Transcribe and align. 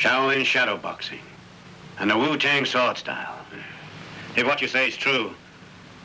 Shaolin 0.00 0.46
shadow 0.46 0.78
boxing, 0.78 1.20
and 1.98 2.10
the 2.10 2.16
Wu 2.16 2.38
Tang 2.38 2.64
sword 2.64 2.96
style. 2.96 3.36
If 4.34 4.46
what 4.46 4.62
you 4.62 4.66
say 4.66 4.88
is 4.88 4.96
true, 4.96 5.34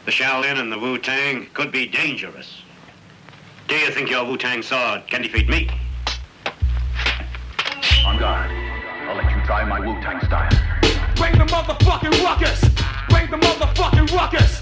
the 0.04 0.12
Shaolin 0.12 0.60
and 0.60 0.70
the 0.70 0.78
Wu 0.78 0.98
Tang 0.98 1.48
could 1.54 1.72
be 1.72 1.88
dangerous. 1.88 2.62
Do 3.70 3.76
you 3.76 3.90
think 3.92 4.10
your 4.10 4.26
Wu 4.26 4.36
Tang 4.36 4.62
sword 4.62 5.08
can 5.08 5.22
defeat 5.22 5.48
me? 5.48 5.70
On 8.06 8.20
guard. 8.20 8.52
I'll 8.52 9.16
let 9.16 9.32
you 9.32 9.42
try 9.46 9.64
my 9.64 9.80
Wu 9.80 9.94
Tang 10.02 10.20
style. 10.26 10.50
Bring 11.16 11.38
the 11.38 11.46
motherfucking 11.46 12.22
ruckus! 12.22 12.60
Bring 13.08 13.32
the 13.32 13.38
motherfucking 13.38 14.12
ruckus! 14.12 14.62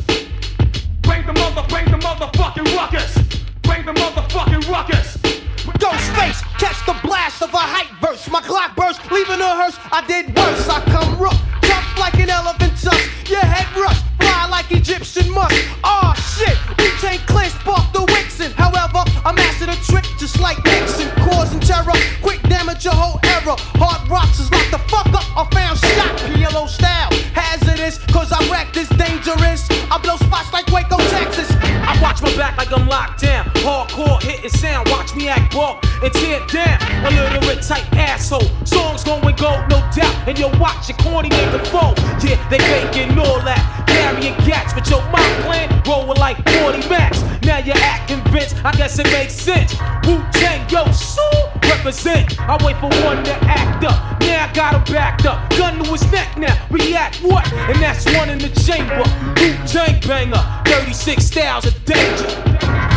Bring 1.02 1.26
the 1.26 1.34
mother, 1.34 1.66
bring 1.70 1.86
the 1.86 1.98
motherfucking 1.98 2.76
ruckus! 2.78 3.18
Bring 3.64 3.84
the 3.84 3.94
motherfucking 3.94 4.70
ruckus! 4.70 5.23
Ghostface, 5.64 6.44
catch 6.60 6.86
the 6.86 6.96
blast 7.08 7.42
of 7.42 7.54
a 7.54 7.58
hype 7.58 7.88
burst. 8.02 8.30
My 8.30 8.42
clock 8.42 8.76
burst, 8.76 9.00
leaving 9.12 9.40
a 9.40 9.48
hearse. 9.48 9.80
I 9.92 10.04
did 10.08 10.36
worse. 10.36 10.68
I 10.68 10.84
come 10.92 11.16
rough, 11.18 11.40
tough 11.64 11.88
like 11.98 12.20
an 12.20 12.30
elephant 12.30 12.76
tusk. 12.76 13.00
Your 13.32 13.40
head 13.40 13.68
rush, 13.80 14.00
fly 14.20 14.48
like 14.52 14.70
Egyptian 14.72 15.32
musk. 15.32 15.56
Aw 15.84 15.88
oh, 15.88 16.12
shit, 16.20 16.60
we 16.76 16.92
take 17.00 17.24
clear, 17.32 17.48
spark 17.48 17.88
the 17.96 18.04
Wixen. 18.12 18.52
However, 18.60 19.08
I 19.24 19.32
mastered 19.32 19.70
a 19.70 19.78
trick 19.88 20.04
just 20.20 20.40
like 20.40 20.60
Nixon, 20.66 21.08
causing 21.32 21.62
terror. 21.62 21.96
Quick 22.22 22.44
damage 22.44 22.84
your 22.84 22.94
whole 22.94 23.24
era. 23.24 23.56
Hard 23.80 24.04
rocks 24.12 24.40
is 24.40 24.52
like 24.52 24.70
the 24.70 24.84
fuck 24.92 25.08
up. 25.16 25.24
I 25.32 25.48
found 25.56 25.80
shot, 25.80 26.12
PLO 26.28 26.68
style. 26.68 27.08
Hazardous, 27.32 28.04
cause 28.12 28.34
I 28.36 28.44
wreck 28.52 28.74
this 28.74 28.90
dangerous. 29.00 29.64
I 29.88 29.98
blow 30.04 30.18
spots 30.18 30.52
like 30.52 30.68
Waco, 30.76 30.98
Texas. 31.08 31.48
I 31.88 31.98
watch 32.04 32.22
my 32.22 32.36
back 32.36 32.58
like 32.58 32.72
I'm 32.76 32.88
locked. 32.88 33.23
Hardcore 33.64 34.22
hitting 34.22 34.50
sound, 34.50 34.90
watch 34.90 35.16
me 35.16 35.30
act 35.30 35.54
raw 35.56 35.80
and 36.04 36.14
tear 36.14 36.46
down. 36.48 36.78
A 37.06 37.10
little 37.10 37.56
type 37.64 37.88
asshole. 37.96 38.50
Songs 38.66 39.06
going 39.06 39.36
gold, 39.38 39.64
no 39.70 39.80
doubt. 39.96 40.28
And 40.28 40.38
you'll 40.38 40.58
watch 40.60 40.90
your 40.90 40.98
corny 40.98 41.30
nigga 41.30 41.66
fall. 41.68 41.94
Yeah, 42.20 42.36
they 42.50 42.60
faking 42.60 43.18
all 43.18 43.40
that. 43.48 43.64
Carrying 43.88 44.36
gats, 44.46 44.74
but 44.74 44.90
your 44.90 45.02
mind 45.12 45.44
plan 45.44 45.82
rolling 45.88 46.20
like 46.20 46.38
40 46.60 46.90
max. 46.90 47.22
Now 47.44 47.60
you're 47.60 47.78
acting 47.78 48.22
convinced, 48.22 48.56
I 48.66 48.72
guess 48.74 49.00
it 49.00 49.06
makes 49.08 49.34
sense. 49.34 49.74
Wu 50.06 50.22
Tang, 50.34 50.68
yo, 50.70 50.92
so 50.92 51.24
represent. 51.64 52.40
I 52.42 52.58
wait 52.66 52.76
for 52.78 52.92
one 53.06 53.24
to 53.24 53.34
act 53.48 53.86
up. 53.86 54.20
Now 54.22 54.50
I 54.50 54.54
got 54.54 54.76
him 54.76 54.94
backed 54.94 55.26
up. 55.26 55.50
Gun 55.52 55.82
to 55.82 55.90
his 55.90 56.10
neck 56.12 56.38
now. 56.38 56.56
React 56.70 57.24
what? 57.24 57.52
And 57.54 57.82
that's 57.82 58.06
one 58.18 58.30
in 58.30 58.40
the 58.40 58.50
chamber. 58.50 59.04
Wu 59.40 59.56
Tang 59.68 60.02
banger. 60.02 60.44
36 60.66 61.24
styles 61.24 61.66
of 61.66 61.86
danger. 61.86 62.93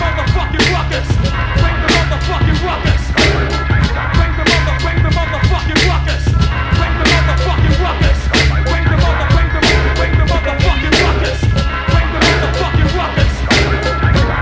The 0.00 0.06
motherfucking 0.06 0.64
ruckus. 0.72 1.08
Bring 1.60 1.76
the 1.76 1.88
motherfucking 1.92 2.58
ruckus. 2.64 3.02
Bring 4.16 4.32
the 4.32 4.44
mother, 4.48 4.74
bring 4.80 4.96
the 5.04 5.12
motherfucking 5.12 5.80
ruckus. 5.84 6.24
Bring 6.80 6.94
the 6.96 7.04
motherfucking 7.04 7.76
ruckus. 7.84 8.18
Bring 8.64 8.84
the 8.88 8.96
mother, 8.96 9.26
bring 9.36 9.48
the, 9.52 9.60
bring 10.00 10.12
the 10.16 10.24
motherfucking 10.24 10.94
ruckus. 11.04 11.40
Bring 11.92 12.08
the 12.16 12.20
motherfucking 12.24 12.90
ruckus. 12.96 13.32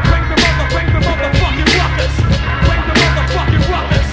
Bring 0.07 0.27
the 0.31 0.39
mother, 0.39 0.67
bring 0.71 0.89
the 0.95 1.01
motherfucking 1.03 1.71
ruckus. 1.75 2.15
Bring 2.63 2.83
the 2.87 2.95
motherfucking 3.03 3.65
ruckus. 3.67 4.07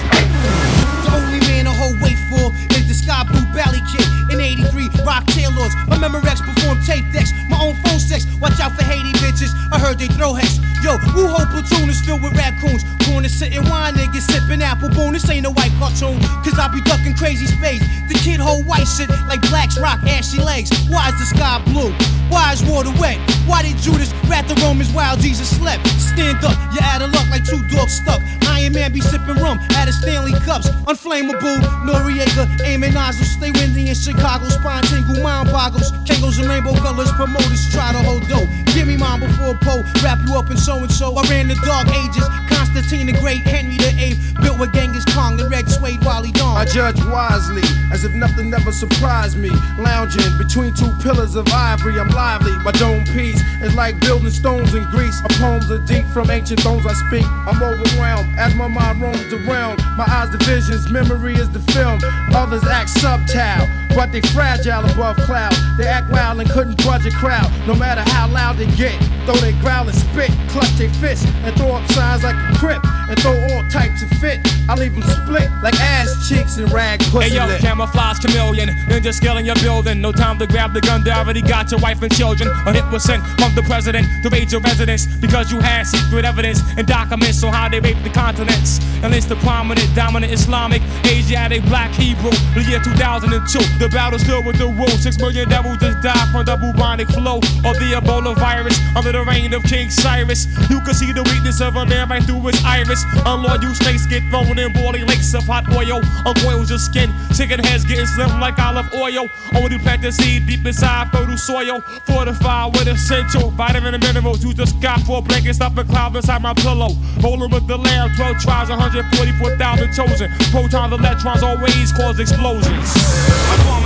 The 1.06 1.10
only 1.14 1.40
man 1.46 1.70
to 1.70 1.74
hold 1.78 2.02
wait 2.02 2.18
for 2.26 2.50
is 2.74 2.90
the 2.90 2.94
Sky 2.98 3.22
Blue 3.22 3.46
Valley 3.54 3.86
Kid 3.86 4.34
in 4.34 4.42
83 4.42 4.90
Rock 5.06 5.22
Taylors. 5.30 5.70
My 5.86 5.94
Memorex 5.94 6.42
perform 6.42 6.82
tape 6.82 7.06
decks, 7.14 7.30
my 7.46 7.62
own 7.62 7.78
phone 7.86 8.02
sex. 8.02 8.26
Watch 8.42 8.58
out 8.58 8.74
for 8.74 8.82
Haiti 8.82 9.05
bitches. 9.36 9.54
I 9.72 9.78
heard 9.78 9.98
they 9.98 10.08
throw 10.08 10.32
hex. 10.34 10.58
Yo, 10.82 10.96
Wu 11.14 11.26
whole 11.26 11.46
platoon 11.46 11.88
is 11.88 12.00
filled 12.00 12.22
with 12.22 12.36
raccoons. 12.36 12.84
Corner 13.06 13.28
sitting 13.28 13.64
wine 13.68 13.94
niggas 13.94 14.22
sipping 14.30 14.62
apple 14.62 14.88
boom. 14.90 15.12
This 15.12 15.28
ain't 15.30 15.46
a 15.46 15.50
white 15.50 15.72
cartoon, 15.78 16.20
cause 16.44 16.58
I 16.58 16.68
be 16.68 16.80
ducking 16.82 17.14
crazy 17.14 17.46
space. 17.46 17.82
The 18.08 18.14
kid 18.14 18.40
hold 18.40 18.66
white 18.66 18.86
shit 18.86 19.08
like 19.28 19.40
blacks 19.48 19.78
rock 19.78 20.00
ashy 20.04 20.40
legs. 20.40 20.70
Why 20.88 21.08
is 21.08 21.18
the 21.18 21.26
sky 21.26 21.62
blue? 21.66 21.92
Why 22.28 22.52
is 22.52 22.62
water 22.64 22.92
wet? 23.00 23.18
Why 23.46 23.62
did 23.62 23.76
Judas 23.78 24.12
rat 24.28 24.48
the 24.48 24.54
Romans 24.62 24.92
while 24.92 25.16
Jesus 25.16 25.48
slept? 25.56 25.86
Stand 26.00 26.44
up, 26.44 26.58
you 26.74 26.80
out 26.82 27.02
of 27.02 27.12
luck 27.12 27.28
like 27.30 27.44
two 27.44 27.62
dogs 27.68 27.92
stuck. 27.92 28.20
Iron 28.50 28.72
Man 28.72 28.92
be 28.92 29.00
sipping 29.00 29.36
rum 29.36 29.58
out 29.76 29.88
of 29.88 29.94
Stanley 29.94 30.32
cups. 30.42 30.68
Unflammable, 30.90 31.58
Noriega, 31.86 32.48
aiming 32.64 32.94
nozzles. 32.94 33.30
Stay 33.30 33.50
windy 33.52 33.88
in 33.88 33.94
Chicago, 33.94 34.48
spine 34.48 34.82
tingle, 34.84 35.22
mind 35.22 35.50
boggles. 35.50 35.92
Kangos 36.08 36.38
and 36.40 36.48
rainbow 36.48 36.74
colors, 36.74 37.10
promoters 37.12 37.70
try 37.70 37.92
to 37.92 37.98
hold 37.98 38.26
dough. 38.28 38.46
Give 38.74 38.88
me 38.88 38.96
mine 38.96 39.20
before 39.26 39.54
Poe, 39.60 39.82
wrap 40.02 40.18
you 40.26 40.36
up 40.36 40.50
in 40.50 40.56
so 40.56 40.78
and 40.78 40.90
so. 40.90 41.14
I 41.16 41.22
ran 41.28 41.48
the 41.48 41.54
dark 41.66 41.88
ages, 41.88 42.24
Constantine 42.48 43.06
the 43.06 43.12
Great, 43.20 43.42
Henry 43.46 43.76
the 43.76 43.92
Eighth, 43.98 44.34
built 44.40 44.58
with 44.58 44.72
Genghis 44.72 45.04
Khan 45.06 45.38
and 45.40 45.50
Red 45.50 45.68
Suede 45.68 46.02
Wally 46.04 46.32
Dawn. 46.32 46.56
I 46.56 46.64
judge 46.64 46.98
wisely, 47.04 47.62
as 47.92 48.04
if 48.04 48.12
nothing 48.12 48.52
ever 48.54 48.72
surprised 48.72 49.36
me. 49.36 49.50
Lounging 49.78 50.36
between 50.38 50.74
two 50.74 50.92
pillars 51.02 51.34
of 51.36 51.46
ivory, 51.52 51.98
I'm 51.98 52.08
lively. 52.10 52.52
My 52.58 52.72
dome 52.72 53.04
piece 53.04 53.40
is 53.62 53.74
like 53.74 54.00
building 54.00 54.30
stones 54.30 54.74
in 54.74 54.84
Greece. 54.90 55.20
My 55.22 55.34
poems 55.36 55.70
are 55.70 55.78
deep 55.86 56.06
from 56.06 56.30
ancient 56.30 56.60
thrones 56.60 56.86
I 56.86 56.94
speak. 56.94 57.26
I'm 57.26 57.62
overwhelmed 57.62 58.38
as 58.38 58.54
my 58.54 58.68
mind 58.68 59.00
roams 59.00 59.32
around. 59.32 59.82
My 59.96 60.04
eyes 60.08 60.30
the 60.30 60.38
visions, 60.38 60.90
memory 60.90 61.34
is 61.34 61.50
the 61.50 61.60
film. 61.72 62.00
Others 62.34 62.64
act 62.64 62.90
subtile, 62.90 63.66
but 63.96 64.12
they 64.12 64.20
fragile 64.20 64.84
above 64.84 65.16
cloud. 65.24 65.54
They 65.78 65.86
act 65.86 66.12
wild 66.12 66.38
and 66.38 66.50
couldn't 66.50 66.76
budge 66.84 67.06
a 67.06 67.10
crowd, 67.10 67.50
no 67.66 67.74
matter 67.74 68.02
how 68.12 68.28
loud 68.28 68.58
they 68.58 68.66
get. 68.76 68.94
Though 69.26 69.40
they 69.40 69.52
growl 69.52 69.88
and 69.88 69.96
spit, 69.96 70.30
clutch 70.50 70.70
their 70.76 70.92
fists 71.00 71.26
and 71.42 71.56
throw 71.56 71.72
up 71.72 71.90
signs 71.92 72.22
like 72.22 72.36
a 72.36 72.58
crip 72.58 72.95
and 73.08 73.18
throw 73.20 73.36
all 73.50 73.66
types 73.68 74.02
of 74.02 74.10
fit. 74.18 74.40
I 74.68 74.74
leave 74.74 74.94
them 74.94 75.02
split 75.02 75.48
like 75.62 75.74
ass 75.80 76.28
cheeks 76.28 76.56
and 76.56 76.70
rag 76.72 77.00
pussy 77.10 77.30
Hey 77.30 77.36
yo, 77.36 77.46
lip. 77.46 77.60
camouflage 77.60 78.18
chameleon, 78.18 78.68
ninja 78.88 79.38
in 79.38 79.44
your 79.46 79.54
building. 79.56 80.00
No 80.00 80.12
time 80.12 80.38
to 80.38 80.46
grab 80.46 80.72
the 80.72 80.80
gun, 80.80 81.04
they 81.04 81.10
already 81.12 81.42
got 81.42 81.70
your 81.70 81.80
wife 81.80 82.02
and 82.02 82.12
children. 82.14 82.48
A 82.66 82.72
hit 82.72 82.84
was 82.90 83.04
sent 83.04 83.22
from 83.38 83.54
the 83.54 83.62
president 83.62 84.06
to 84.22 84.28
raid 84.30 84.50
your 84.50 84.60
residence 84.60 85.06
because 85.06 85.52
you 85.52 85.60
had 85.60 85.84
secret 85.86 86.24
evidence 86.24 86.60
and 86.76 86.86
documents 86.86 87.42
on 87.44 87.52
how 87.52 87.68
they 87.68 87.80
raped 87.80 88.02
the 88.02 88.10
continents. 88.10 88.80
And 89.02 89.14
it's 89.14 89.26
the 89.26 89.36
prominent, 89.36 89.94
dominant 89.94 90.32
Islamic, 90.32 90.82
Asiatic, 91.04 91.62
black 91.66 91.92
Hebrew. 91.92 92.30
The 92.54 92.62
year 92.62 92.80
2002, 92.82 93.58
the 93.78 93.88
battle's 93.90 94.22
still 94.22 94.42
with 94.42 94.58
the 94.58 94.66
rule. 94.66 94.88
Six 94.88 95.18
million 95.18 95.48
devils 95.48 95.78
just 95.78 96.00
died 96.00 96.28
from 96.32 96.44
the 96.44 96.56
bubonic 96.56 97.08
flow 97.08 97.36
of 97.38 97.74
the 97.78 97.92
Ebola 97.94 98.34
virus 98.36 98.78
under 98.96 99.12
the 99.12 99.22
reign 99.24 99.52
of 99.52 99.62
King 99.64 99.90
Cyrus. 99.90 100.46
You 100.70 100.80
can 100.80 100.94
see 100.94 101.12
the 101.12 101.22
weakness 101.22 101.60
of 101.60 101.76
a 101.76 101.84
man 101.86 102.08
right 102.08 102.22
through 102.22 102.40
his 102.46 102.62
iris. 102.64 102.95
Unloyal 103.24 103.74
snakes 103.74 104.06
get 104.06 104.22
thrown 104.30 104.58
in 104.58 104.72
boiling 104.72 105.06
lakes 105.06 105.34
of 105.34 105.44
hot 105.44 105.68
oil. 105.74 106.00
Uncoils 106.24 106.70
your 106.70 106.78
skin, 106.78 107.12
chicken 107.34 107.60
heads 107.60 107.84
getting 107.84 108.06
slim 108.06 108.40
like 108.40 108.58
olive 108.58 108.92
oil. 108.94 109.28
Only 109.54 109.78
plant 109.78 110.02
the 110.02 110.12
seed 110.12 110.46
deep 110.46 110.64
inside 110.64 111.10
fertile 111.10 111.36
soil. 111.36 111.80
Fortified 112.06 112.74
with 112.74 112.88
essential 112.88 113.50
vitamin 113.50 113.94
and 113.94 114.02
minerals. 114.02 114.44
Use 114.44 114.54
the 114.54 114.66
sky 114.66 114.98
for 115.06 115.18
a 115.18 115.22
blanket, 115.22 115.54
stuff 115.54 115.76
a 115.76 115.84
cloud 115.84 116.16
inside 116.16 116.42
my 116.42 116.54
pillow. 116.54 116.90
Rolling 117.20 117.50
with 117.50 117.66
the 117.66 117.76
lamb, 117.76 118.10
12 118.16 118.38
tribes, 118.38 118.70
144,000 118.70 119.92
chosen. 119.92 120.30
Protons, 120.50 120.92
electrons 120.92 121.42
always 121.42 121.92
cause 121.92 122.18
explosions. 122.18 122.88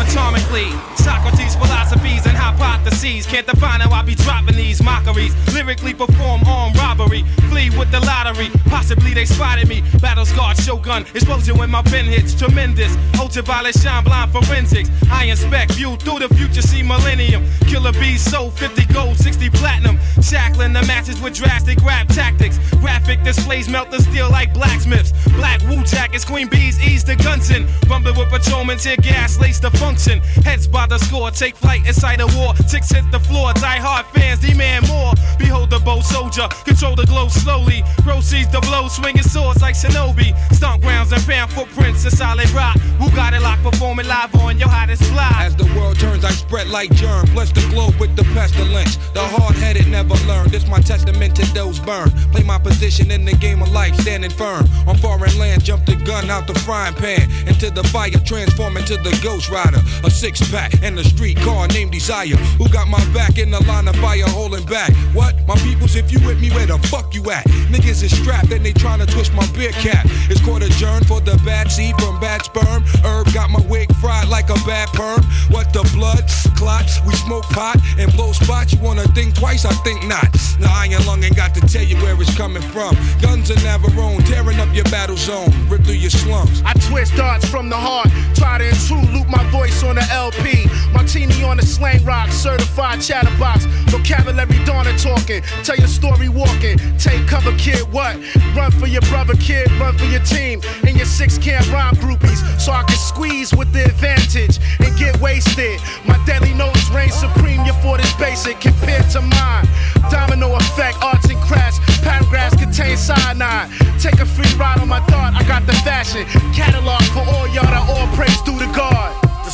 Atomically. 0.00 0.70
Socrates' 0.96 1.54
philosophies 1.54 2.24
and 2.26 2.36
hypotheses. 2.36 3.26
Can't 3.26 3.46
define 3.46 3.80
how 3.80 3.90
I 3.90 4.02
be 4.02 4.14
dropping 4.14 4.56
these 4.56 4.82
mockeries. 4.82 5.34
Lyrically 5.54 5.92
perform 5.92 6.42
armed 6.46 6.76
robbery. 6.76 7.22
Flee 7.50 7.68
with 7.70 7.90
the 7.90 8.00
lottery. 8.00 8.48
Possibly 8.66 9.12
they 9.12 9.26
spotted 9.26 9.68
me. 9.68 9.82
Battle 10.00 10.24
scarred 10.24 10.56
shogun. 10.56 11.02
Explosion 11.14 11.58
when 11.58 11.70
my 11.70 11.82
pen 11.82 12.06
hits. 12.06 12.34
Tremendous. 12.34 12.96
Ultraviolet 13.18 13.74
shine 13.74 14.02
blind 14.04 14.32
forensics. 14.32 14.90
I 15.10 15.24
inspect. 15.24 15.72
View 15.72 15.96
through 15.96 16.20
the 16.20 16.34
future. 16.34 16.62
See 16.62 16.82
millennium. 16.82 17.44
Killer 17.66 17.92
bees 17.92 18.22
sold 18.22 18.54
50 18.54 18.86
gold, 18.94 19.16
60 19.18 19.50
platinum. 19.50 19.98
Shackling 20.22 20.72
the 20.72 20.82
matches 20.86 21.20
with 21.20 21.34
drastic 21.34 21.82
rap 21.84 22.08
tactics. 22.08 22.58
Graphic 22.80 23.22
displays 23.22 23.68
melt 23.68 23.90
the 23.90 24.00
steel 24.00 24.30
like 24.30 24.54
blacksmiths. 24.54 25.12
Black 25.36 25.60
wool 25.68 25.82
jackets. 25.82 26.24
Queen 26.24 26.48
bees 26.48 26.80
ease 26.80 27.04
the 27.04 27.16
guns 27.16 27.50
in. 27.50 27.66
Rumbling 27.88 28.16
with 28.16 28.30
patrolmen. 28.30 28.78
Tear 28.78 28.96
gas. 28.96 29.38
Lace 29.38 29.60
the 29.60 29.70
function. 29.90 30.20
Heads 30.44 30.68
by 30.68 30.86
the 30.86 30.98
score. 30.98 31.30
Take 31.30 31.56
flight 31.56 31.84
inside 31.86 32.20
a 32.20 32.26
war. 32.38 32.54
Ticks 32.70 32.90
hit 32.90 33.04
the 33.10 33.18
floor. 33.18 33.52
Die 33.54 33.80
hard 33.86 34.06
fans 34.14 34.40
demand 34.40 34.86
more. 34.88 35.12
Behold 35.38 35.70
the 35.70 35.80
bold 35.80 36.04
soldier. 36.04 36.46
Control 36.64 36.94
the 36.94 37.06
glow 37.06 37.28
slowly. 37.28 37.82
Proceeds 38.06 38.50
the 38.52 38.60
blow. 38.60 38.88
Swinging 38.88 39.22
swords 39.22 39.60
like 39.62 39.74
shinobi. 39.74 40.30
Stomp 40.52 40.82
grounds 40.82 41.12
and 41.12 41.22
fan 41.22 41.48
footprints. 41.48 42.04
A 42.04 42.10
solid 42.10 42.50
rock. 42.50 42.78
Who 43.00 43.10
got 43.10 43.34
it 43.34 43.42
locked? 43.42 43.62
Performing 43.62 44.06
live 44.06 44.34
on 44.36 44.58
your 44.58 44.68
hottest 44.68 45.02
fly. 45.04 45.32
As 45.40 45.56
the 45.56 45.66
world 45.76 45.98
turns, 45.98 46.24
I 46.24 46.30
spread 46.30 46.68
like 46.68 46.92
germ. 46.94 47.26
Bless 47.34 47.50
the 47.50 47.66
globe 47.70 47.94
with 47.98 48.14
the 48.16 48.24
pestilence. 48.34 48.96
The 49.14 49.22
hard 49.22 49.56
headed 49.56 49.88
never 49.88 50.14
learn. 50.30 50.48
This 50.50 50.66
my 50.68 50.80
testament 50.80 51.34
to 51.36 51.44
those 51.52 51.80
burn. 51.80 52.10
Play 52.32 52.44
my 52.44 52.58
position 52.58 53.10
in 53.10 53.24
the 53.24 53.34
game 53.34 53.60
of 53.62 53.72
life, 53.72 53.94
standing 53.96 54.30
firm. 54.30 54.64
On 54.86 54.96
foreign 54.96 55.36
land, 55.38 55.64
jump 55.64 55.84
the 55.86 55.96
gun 55.96 56.30
out 56.30 56.46
the 56.46 56.54
frying 56.60 56.94
pan. 56.94 57.28
Into 57.48 57.70
the 57.70 57.82
fire, 57.84 58.10
transform 58.24 58.76
into 58.76 58.96
the 58.98 59.18
ghost 59.22 59.50
rider. 59.50 59.79
A 60.04 60.10
six 60.10 60.40
pack 60.50 60.72
and 60.82 60.98
a 60.98 61.04
street 61.04 61.38
car 61.38 61.68
named 61.68 61.92
Desire. 61.92 62.36
Who 62.58 62.68
got 62.68 62.88
my 62.88 63.04
back 63.12 63.38
in 63.38 63.50
the 63.50 63.62
line 63.64 63.88
of 63.88 63.96
fire 63.96 64.28
holding 64.28 64.64
back? 64.66 64.92
What? 65.12 65.34
My 65.46 65.56
peoples, 65.56 65.96
if 65.96 66.12
you 66.12 66.18
with 66.26 66.40
me, 66.40 66.50
where 66.50 66.66
the 66.66 66.78
fuck 66.88 67.14
you 67.14 67.30
at? 67.30 67.44
Niggas 67.70 68.02
is 68.02 68.16
strapped 68.16 68.52
and 68.52 68.64
they 68.64 68.72
tryna 68.72 69.10
twist 69.10 69.32
my 69.34 69.46
beer 69.52 69.72
cap. 69.72 70.06
It's 70.30 70.40
court 70.40 70.62
adjourned 70.62 71.06
for 71.06 71.20
the 71.20 71.40
bad 71.44 71.70
seed 71.70 71.94
from 72.00 72.20
bad 72.20 72.42
sperm. 72.44 72.82
Herb 73.04 73.32
got 73.32 73.50
my 73.50 73.60
wig 73.68 73.94
fried 73.96 74.28
like 74.28 74.50
a 74.50 74.58
bad 74.66 74.88
perm. 74.88 75.22
What 75.50 75.72
the 75.72 75.82
blood 75.94 76.24
clots? 76.56 77.00
We 77.06 77.14
smoke 77.14 77.44
pot 77.44 77.78
and 77.98 78.12
blow 78.12 78.32
spots. 78.32 78.72
You 78.72 78.80
wanna 78.80 79.06
think 79.08 79.34
twice? 79.34 79.64
I 79.64 79.72
think 79.84 80.06
not. 80.06 80.28
Now 80.58 80.72
I 80.72 80.86
ain't 80.86 81.06
long 81.06 81.22
ain't 81.24 81.36
got 81.36 81.54
to 81.54 81.60
tell 81.60 81.84
you 81.84 81.96
where 81.96 82.20
it's 82.20 82.36
coming 82.36 82.62
from. 82.62 82.96
Guns 83.20 83.50
are 83.50 83.62
never 83.62 83.88
own, 84.00 84.22
tearing 84.24 84.58
up 84.60 84.72
your 84.74 84.84
battle 84.84 85.16
zone, 85.16 85.50
rip 85.68 85.84
through 85.84 85.94
your 85.94 86.10
slums. 86.10 86.62
I 86.64 86.72
twist 86.88 87.16
darts 87.16 87.48
from 87.48 87.68
the 87.68 87.76
heart, 87.76 88.08
try 88.34 88.58
to 88.58 88.68
intrude, 88.68 89.08
loop 89.10 89.28
my 89.28 89.44
voice 89.50 89.69
on 89.82 89.96
the 89.96 90.06
LP. 90.12 90.66
Martini 90.92 91.42
on 91.42 91.56
the 91.56 91.62
slang 91.64 92.04
rock, 92.04 92.30
certified 92.30 93.00
chatterbox. 93.00 93.64
Vocabulary 93.90 94.58
dawning 94.64 94.96
talking, 94.96 95.42
tell 95.64 95.76
your 95.76 95.88
story 95.88 96.28
walking. 96.28 96.78
Take 96.98 97.26
cover, 97.26 97.52
kid, 97.56 97.82
what? 97.92 98.16
Run 98.54 98.70
for 98.72 98.86
your 98.86 99.02
brother, 99.02 99.34
kid, 99.36 99.70
run 99.80 99.96
for 99.96 100.04
your 100.04 100.22
team. 100.22 100.60
And 100.86 100.96
your 100.96 101.06
six 101.06 101.38
camp 101.38 101.66
rhyme 101.72 101.94
groupies, 101.96 102.40
so 102.60 102.72
I 102.72 102.82
can 102.84 102.96
squeeze 102.96 103.54
with 103.54 103.72
the 103.72 103.84
advantage 103.84 104.58
and 104.80 104.96
get 104.98 105.18
wasted. 105.20 105.80
My 106.06 106.18
deadly 106.26 106.54
notes 106.54 106.90
reign 106.90 107.10
supreme, 107.10 107.64
your 107.64 107.74
fort 107.82 108.00
is 108.04 108.12
basic 108.14 108.60
compared 108.60 109.08
to 109.10 109.20
mine. 109.20 109.66
Domino 110.10 110.54
effect, 110.56 110.96
arts 111.02 111.28
and 111.28 111.40
crafts, 111.40 111.78
paragraphs 112.02 112.56
contain 112.56 112.96
cyanide. 112.96 113.70
Take 113.98 114.20
a 114.20 114.26
free 114.26 114.52
ride 114.58 114.78
on 114.80 114.88
my 114.88 115.00
thought, 115.06 115.34
I 115.34 115.42
got 115.46 115.66
the 115.66 115.74
fashion. 115.84 116.24
Catalog 116.54 117.02
for 117.14 117.24
all 117.34 117.46
y'all 117.48 117.66
that 117.66 117.84
all 117.88 118.06
praise 118.16 118.40
due 118.42 118.58
to 118.58 118.66
God. 118.74 118.79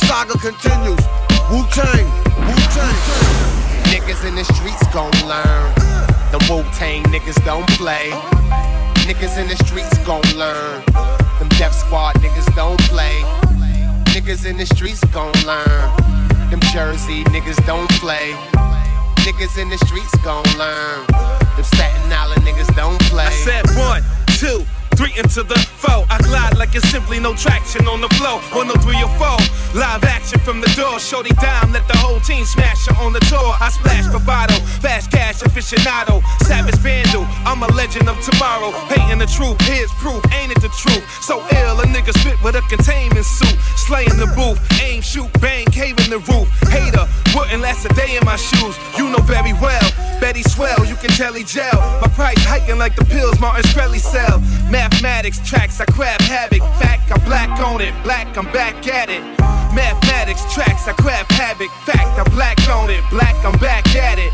The 0.07 0.13
saga 0.13 0.37
continues. 0.39 1.03
Wu 1.51 1.67
Tang, 1.67 2.07
Wu 2.47 2.55
Tang. 2.71 2.95
Niggas 3.91 4.25
in 4.25 4.35
the 4.35 4.45
streets 4.55 4.87
gon' 4.93 5.11
learn. 5.27 5.73
The 6.31 6.39
Wu 6.47 6.63
Tang 6.71 7.03
niggas 7.11 7.43
don't 7.43 7.67
play. 7.71 8.11
Niggas 9.03 9.37
in 9.37 9.49
the 9.49 9.57
streets 9.65 9.97
gon' 10.05 10.23
learn. 10.37 10.81
Them 11.39 11.49
Def 11.59 11.73
Squad 11.73 12.15
niggas 12.23 12.47
don't 12.55 12.79
play. 12.87 13.19
Niggas 14.15 14.45
in 14.45 14.55
the 14.55 14.65
streets 14.65 15.03
gon' 15.11 15.33
learn. 15.45 15.91
Them 16.51 16.61
Jersey 16.71 17.25
niggas 17.25 17.59
don't 17.65 17.91
play. 17.99 18.31
Niggas 19.27 19.57
in 19.61 19.67
the 19.67 19.77
streets 19.79 20.15
gon' 20.23 20.47
learn. 20.57 21.05
Them 21.57 21.65
Staten 21.65 22.13
Island 22.13 22.43
niggas 22.43 22.73
don't 22.77 23.01
play. 23.11 23.25
I 23.25 23.31
said 23.31 23.65
one, 23.75 24.03
two, 24.39 24.65
three 24.97 25.13
into 25.15 25.43
the 25.43 25.55
four. 25.77 26.03
I 26.09 26.17
glide 26.25 26.57
like 26.57 26.73
it's 26.73 26.89
simply 26.89 27.19
no 27.19 27.35
traction 27.35 27.87
on 27.87 28.01
the 28.01 28.09
flow. 28.17 28.41
One, 28.57 28.67
no, 28.67 28.73
three, 28.81 28.97
or 28.97 29.13
four. 29.21 29.37
Live 29.77 30.03
action 30.03 30.39
from 30.39 30.59
the 30.59 30.67
door. 30.73 30.99
Shorty 30.99 31.33
dime, 31.37 31.71
let 31.71 31.87
the 31.87 31.97
whole 31.97 32.19
team 32.19 32.43
smash 32.43 32.87
her 32.87 32.97
on 32.97 33.13
the 33.13 33.21
tour. 33.29 33.53
I 33.61 33.69
splash 33.69 34.09
bravado, 34.09 34.57
fast 34.81 35.11
cash 35.11 35.45
aficionado, 35.45 36.25
savage 36.43 36.81
vandal. 36.81 37.25
I'm 37.45 37.61
a 37.61 37.69
legend 37.77 38.09
of 38.09 38.17
tomorrow. 38.25 38.71
Hating 38.89 39.19
the 39.19 39.29
truth, 39.29 39.61
here's 39.61 39.91
proof. 40.01 40.19
Ain't 40.33 40.51
it 40.51 40.61
the 40.61 40.73
truth? 40.73 41.05
So 41.21 41.45
ill, 41.61 41.79
a 41.79 41.85
nigga 41.85 42.11
spit 42.17 42.41
with 42.43 42.55
a 42.55 42.61
containment 42.65 43.25
suit. 43.25 43.57
Slaying 43.77 44.17
the 44.17 44.27
booth, 44.35 44.57
aim, 44.81 45.01
shoot, 45.01 45.29
bang, 45.39 45.65
cave 45.67 45.95
in 46.03 46.09
the 46.09 46.19
roof. 46.25 46.49
Hater, 46.73 47.05
wouldn't 47.35 47.61
last 47.61 47.85
a 47.85 47.93
day 47.93 48.17
in 48.17 48.25
my 48.25 48.35
shoes. 48.35 48.75
You 48.97 49.09
know 49.09 49.21
very 49.21 49.53
well. 49.53 49.87
Betty 50.19 50.41
swell, 50.41 50.83
you 50.85 50.95
can 50.95 51.11
tell 51.11 51.33
he 51.33 51.43
gel. 51.43 51.77
My 52.01 52.09
price 52.09 52.41
hiking 52.43 52.79
like 52.79 52.95
the 52.95 53.05
pills 53.05 53.39
Martin 53.39 53.63
Shkreli 53.69 53.99
sell. 53.99 54.41
Mathematics 54.89 55.39
tracks, 55.39 55.81
I 55.81 55.85
crab 55.85 56.21
havoc. 56.21 56.61
Fact, 56.79 57.11
I'm 57.11 57.19
black 57.25 57.49
on 57.59 57.81
it. 57.81 57.93
Black, 58.03 58.37
I'm 58.37 58.45
back 58.53 58.87
at 58.87 59.09
it. 59.09 59.21
Mathematics 59.75 60.41
tracks, 60.53 60.87
I 60.87 60.93
crab 60.93 61.29
havoc. 61.29 61.69
Fact, 61.83 62.17
I'm 62.17 62.31
black 62.33 62.57
on 62.69 62.89
it. 62.89 63.03
Black, 63.09 63.35
I'm 63.43 63.59
back 63.59 63.85
at 63.97 64.17
it. 64.17 64.31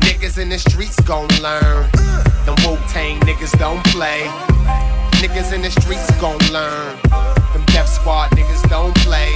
Niggas 0.00 0.38
in 0.38 0.48
the 0.48 0.58
streets 0.58 0.98
gon' 1.02 1.28
learn. 1.42 1.90
Them 2.46 2.56
Wu 2.64 2.78
Tang 2.88 3.20
niggas 3.20 3.52
don't 3.58 3.84
play. 3.88 4.22
Niggas 5.20 5.52
in 5.52 5.60
the 5.60 5.70
streets 5.70 6.10
gon' 6.22 6.38
learn. 6.50 6.96
Them 7.52 7.64
Def 7.66 7.86
Squad 7.86 8.30
niggas 8.30 8.66
don't 8.70 8.96
play. 9.04 9.28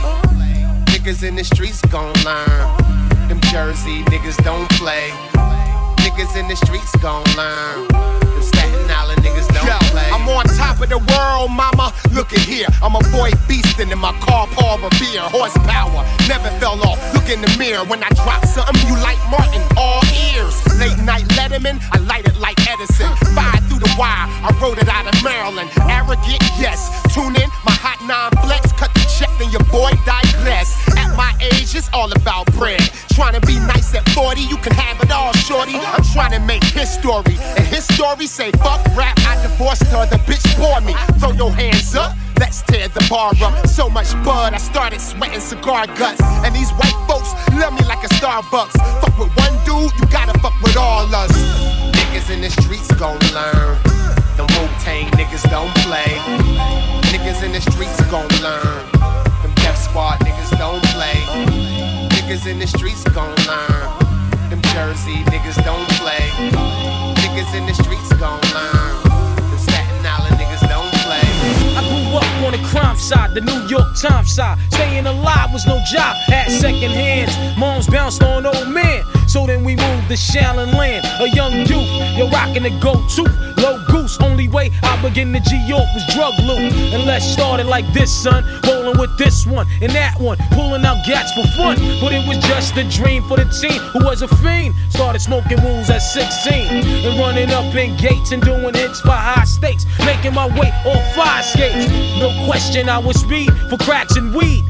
Niggas 0.86 1.22
in 1.22 1.36
the 1.36 1.44
streets 1.44 1.82
gon' 1.92 2.14
learn. 2.24 3.28
Them 3.28 3.40
Jersey 3.52 4.02
niggas 4.04 4.42
don't 4.42 4.70
play. 4.80 5.10
Niggas 6.00 6.34
in 6.34 6.48
the 6.48 6.56
streets 6.56 6.96
gon' 6.96 7.24
learn. 7.36 8.19
Staten 8.50 8.90
Island 8.90 9.22
niggas 9.22 9.48
don't 9.54 9.66
Yo, 9.66 9.78
play. 9.94 10.10
I'm 10.10 10.28
on 10.28 10.44
top 10.58 10.80
of 10.82 10.88
the 10.88 10.98
world, 10.98 11.50
mama. 11.50 11.92
Look 12.12 12.32
at 12.32 12.42
here. 12.42 12.66
I'm 12.82 12.94
a 12.94 13.02
boy 13.14 13.30
beastin' 13.48 13.90
in 13.90 13.98
my 13.98 14.12
car, 14.20 14.46
Paul 14.52 14.78
Revere. 14.78 15.26
Horsepower, 15.30 16.02
never 16.28 16.50
fell 16.58 16.78
off. 16.82 16.98
Look 17.14 17.28
in 17.30 17.40
the 17.40 17.52
mirror 17.58 17.84
when 17.84 18.02
I 18.02 18.10
drop 18.22 18.44
something, 18.44 18.80
you 18.86 18.96
like 19.00 19.20
Martin, 19.30 19.62
all 19.76 20.02
ears. 20.34 20.54
Late 20.78 20.98
night 21.04 21.24
Letterman, 21.36 21.78
I 21.92 21.98
light 22.10 22.26
it 22.26 22.36
like 22.38 22.58
Edison. 22.66 23.10
Fire 23.34 23.60
through 23.68 23.80
the 23.80 23.92
wire, 23.98 24.26
I 24.42 24.50
wrote 24.60 24.78
it 24.78 24.88
out 24.88 25.06
of 25.06 25.14
Maryland. 25.22 25.70
Arrogant, 25.88 26.42
yes. 26.58 26.90
Tune 27.14 27.36
in, 27.36 27.48
my 27.64 27.76
hot 27.76 28.00
nine 28.08 28.32
flex. 28.44 28.72
Cut 28.72 28.92
the 28.94 29.04
check, 29.18 29.30
then 29.38 29.50
your 29.50 29.64
boy 29.70 29.92
digress. 30.04 30.74
At 30.96 31.14
my 31.16 31.32
age, 31.40 31.74
it's 31.74 31.90
all 31.92 32.10
about 32.12 32.46
bread. 32.54 32.89
Trying 33.20 33.38
to 33.38 33.46
be 33.46 33.58
nice 33.68 33.94
at 33.94 34.08
40, 34.16 34.40
you 34.40 34.56
can 34.56 34.72
have 34.72 34.98
it 35.04 35.12
all, 35.12 35.30
shorty. 35.34 35.74
I'm 35.76 36.02
trying 36.02 36.32
to 36.32 36.40
make 36.40 36.64
history. 36.64 37.36
And 37.54 37.66
his 37.66 37.84
story 37.84 38.26
say, 38.26 38.50
fuck 38.52 38.80
rap, 38.96 39.14
I 39.28 39.36
divorced 39.42 39.84
her, 39.92 40.06
the 40.06 40.16
bitch 40.24 40.40
bore 40.56 40.80
me. 40.80 40.94
Throw 41.20 41.32
your 41.32 41.52
hands 41.52 41.94
up. 41.94 42.16
Let's 42.40 42.62
tear 42.62 42.88
the 42.88 43.06
bar 43.10 43.32
up. 43.44 43.66
So 43.66 43.90
much 43.90 44.10
bud, 44.24 44.54
I 44.54 44.56
started 44.56 45.02
sweating 45.02 45.40
cigar 45.40 45.86
guts. 46.00 46.22
And 46.48 46.56
these 46.56 46.70
white 46.80 46.96
folks 47.06 47.36
love 47.60 47.74
me 47.74 47.84
like 47.84 48.02
a 48.02 48.08
Starbucks. 48.16 48.80
Fuck 49.04 49.18
with 49.18 49.36
one 49.36 49.52
dude, 49.68 49.92
you 50.00 50.06
gotta 50.08 50.32
fuck 50.40 50.56
with 50.62 50.78
all 50.78 51.04
us. 51.14 51.30
Niggas 51.92 52.30
in 52.32 52.40
the 52.40 52.48
streets 52.48 52.90
gon' 52.96 53.20
learn. 53.36 53.76
Them 54.40 54.48
Wu 54.56 54.64
Tang 54.80 55.12
niggas 55.20 55.44
don't 55.52 55.74
play. 55.84 56.08
Niggas 57.12 57.44
in 57.44 57.52
the 57.52 57.60
streets 57.60 58.00
gon' 58.08 58.32
learn. 58.40 58.80
Them 59.44 59.52
Def 59.56 59.76
Squad 59.76 60.20
niggas 60.20 60.56
don't 60.56 60.82
play. 60.96 61.79
Niggas 62.30 62.46
in 62.46 62.60
the 62.60 62.66
streets 62.68 63.02
gon' 63.10 63.34
learn. 63.48 64.50
Them 64.50 64.62
Jersey 64.70 65.16
niggas 65.34 65.64
don't 65.64 65.88
play. 65.98 66.30
Niggas 67.18 67.58
in 67.58 67.66
the 67.66 67.74
streets 67.74 68.12
gon' 68.22 68.40
learn. 68.54 69.02
Them 69.34 69.58
Staten 69.58 70.06
Island 70.06 70.36
niggas 70.38 70.62
don't 70.68 70.94
play. 71.02 71.26
I 71.74 71.82
grew 71.90 72.16
up 72.16 72.46
on 72.46 72.52
the 72.52 72.64
crime 72.68 72.96
side, 72.96 73.34
the 73.34 73.40
New 73.40 73.66
York 73.66 73.96
Times 73.96 74.30
side. 74.30 74.58
Staying 74.70 75.06
alive 75.06 75.52
was 75.52 75.66
no 75.66 75.82
job, 75.90 76.14
had 76.28 76.52
second 76.52 76.92
hands. 76.92 77.34
Moms 77.58 77.88
bounced 77.88 78.22
on 78.22 78.46
old 78.46 78.68
men. 78.68 79.02
So 79.26 79.44
then 79.44 79.64
we 79.64 79.74
moved 79.74 80.06
to 80.06 80.14
Shaolin 80.14 80.72
Land, 80.72 81.04
a 81.18 81.28
young 81.34 81.66
youth. 81.66 81.90
You're 82.16 82.30
rocking 82.30 82.62
the 82.62 82.70
go 82.78 82.94
to 82.94 83.22
low 83.60 83.79
goose. 84.10 84.28
Only 84.30 84.48
way 84.48 84.70
I 84.82 85.00
begin 85.02 85.32
to 85.32 85.40
G 85.40 85.56
York 85.66 85.86
was 85.94 86.06
drug 86.14 86.34
loot. 86.40 86.72
And 86.92 87.04
let's 87.04 87.24
start 87.24 87.60
it 87.60 87.66
like 87.66 87.90
this, 87.92 88.10
son. 88.10 88.44
Rolling 88.66 88.98
with 88.98 89.16
this 89.18 89.46
one 89.46 89.66
and 89.80 89.92
that 89.92 90.18
one, 90.20 90.38
pulling 90.52 90.84
out 90.84 91.04
gats 91.06 91.32
for 91.32 91.46
fun. 91.56 91.76
But 92.00 92.12
it 92.12 92.26
was 92.26 92.38
just 92.38 92.76
a 92.76 92.84
dream 92.84 93.22
for 93.28 93.36
the 93.36 93.44
teen 93.60 93.80
who 93.92 94.04
was 94.04 94.22
a 94.22 94.28
fiend. 94.28 94.74
Started 94.90 95.20
smoking 95.20 95.62
wools 95.62 95.90
at 95.90 95.98
16 95.98 96.52
and 96.52 97.18
running 97.18 97.50
up 97.50 97.74
in 97.74 97.96
gates 97.96 98.32
and 98.32 98.42
doing 98.42 98.74
hits 98.74 99.00
for 99.00 99.10
high 99.10 99.44
stakes. 99.44 99.84
Making 100.04 100.34
my 100.34 100.46
way 100.58 100.70
on 100.84 101.14
fire 101.14 101.42
skates. 101.42 101.88
No 102.20 102.30
question, 102.46 102.88
I 102.88 102.98
was 102.98 103.20
speed 103.20 103.50
for 103.68 103.76
cracks 103.78 104.16
and 104.16 104.34
weed. 104.34 104.69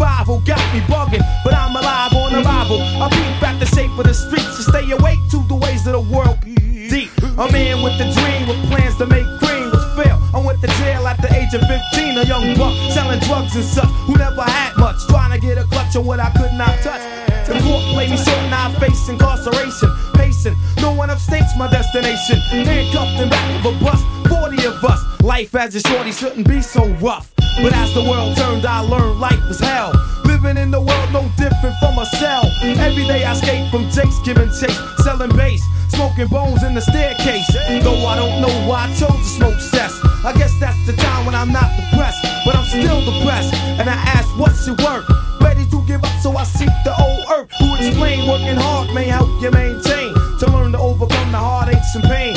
Survival 0.00 0.40
got 0.46 0.64
me 0.72 0.80
bugging, 0.88 1.20
but 1.44 1.52
I'm 1.52 1.76
alive 1.76 2.14
on 2.14 2.32
arrival. 2.32 2.80
I 2.80 3.10
beat 3.12 3.36
back 3.36 3.60
the 3.60 3.66
shape 3.66 3.92
of 4.00 4.06
the 4.08 4.14
streets 4.14 4.56
to 4.56 4.62
stay 4.72 4.90
awake 4.92 5.20
to 5.28 5.44
the 5.44 5.54
ways 5.54 5.86
of 5.86 5.92
the 5.92 6.00
world. 6.00 6.40
Deep, 6.40 7.12
I'm 7.36 7.50
a 7.50 7.52
man 7.52 7.82
with 7.84 8.00
a 8.00 8.08
dream, 8.08 8.48
with 8.48 8.56
plans 8.72 8.96
to 8.96 9.04
make 9.04 9.28
cream, 9.44 9.68
was 9.68 9.84
fail. 10.00 10.16
I 10.32 10.40
went 10.40 10.62
to 10.62 10.68
jail 10.80 11.06
at 11.06 11.20
the 11.20 11.28
age 11.36 11.52
of 11.52 11.60
15, 11.68 12.16
a 12.16 12.24
young 12.24 12.56
buck 12.56 12.72
selling 12.96 13.20
drugs 13.28 13.54
and 13.54 13.62
such, 13.62 13.92
who 14.08 14.16
never 14.16 14.40
had 14.40 14.72
much, 14.78 14.96
trying 15.10 15.38
to 15.38 15.46
get 15.46 15.58
a 15.58 15.64
clutch 15.64 15.94
on 15.94 16.06
what 16.06 16.18
I 16.18 16.30
could 16.32 16.54
not 16.56 16.80
touch. 16.80 17.04
The 17.44 17.60
court 17.60 17.84
played 17.92 18.08
me 18.08 18.16
so 18.16 18.32
now 18.48 18.72
I 18.72 18.80
face 18.80 19.06
incarceration. 19.06 19.92
Pacing, 20.14 20.56
no 20.80 20.94
one 20.94 21.10
upstates 21.10 21.52
my 21.58 21.68
destination. 21.68 22.40
Handcuffed 22.48 23.20
in 23.20 23.28
back 23.28 23.44
of 23.60 23.76
a 23.76 23.84
bus, 23.84 24.00
40 24.32 24.64
of 24.64 24.82
us. 24.82 25.20
Life 25.20 25.54
as 25.56 25.74
a 25.74 25.80
shorty 25.80 26.12
shouldn't 26.12 26.48
be 26.48 26.62
so 26.62 26.88
rough. 27.04 27.30
But 27.62 27.72
as 27.74 27.92
the 27.94 28.02
world 28.02 28.36
turned, 28.36 28.64
I 28.64 28.80
learned 28.80 29.20
life 29.20 29.42
was 29.48 29.60
hell. 29.60 29.92
Living 30.24 30.56
in 30.56 30.70
the 30.70 30.80
world 30.80 31.12
no 31.12 31.28
different 31.36 31.76
from 31.80 31.98
a 31.98 32.06
cell. 32.06 32.44
Every 32.62 33.04
day 33.04 33.24
I 33.24 33.32
escape 33.32 33.70
from 33.70 33.90
Jake's 33.90 34.18
giving 34.20 34.48
chase, 34.48 34.78
selling 35.04 35.34
bass, 35.36 35.62
smoking 35.88 36.28
bones 36.28 36.62
in 36.62 36.74
the 36.74 36.80
staircase. 36.80 37.46
Though 37.82 38.06
I 38.06 38.16
don't 38.16 38.40
know 38.40 38.54
why 38.68 38.86
I 38.86 38.94
chose 38.94 39.18
to 39.18 39.24
smoke 39.24 39.60
cess. 39.60 39.92
I 40.24 40.32
guess 40.32 40.52
that's 40.60 40.80
the 40.86 40.94
time 40.94 41.26
when 41.26 41.34
I'm 41.34 41.52
not 41.52 41.68
depressed, 41.76 42.22
but 42.44 42.56
I'm 42.56 42.64
still 42.64 43.04
depressed. 43.04 43.52
And 43.54 43.88
I 43.88 43.94
ask, 43.94 44.28
what's 44.38 44.66
your 44.66 44.76
work? 44.76 45.04
Ready 45.40 45.66
to 45.66 45.82
give 45.86 46.04
up, 46.04 46.16
so 46.22 46.36
I 46.36 46.44
seek 46.44 46.72
the 46.84 46.94
old 46.96 47.24
earth. 47.36 47.50
Who 47.58 47.74
explain 47.74 48.28
working 48.28 48.56
hard 48.56 48.94
may 48.94 49.04
help 49.04 49.28
you 49.42 49.50
maintain. 49.50 50.14
To 50.40 50.46
learn 50.46 50.72
to 50.72 50.78
overcome 50.78 51.32
the 51.32 51.38
heartaches 51.38 51.94
and 51.94 52.04
pain. 52.04 52.36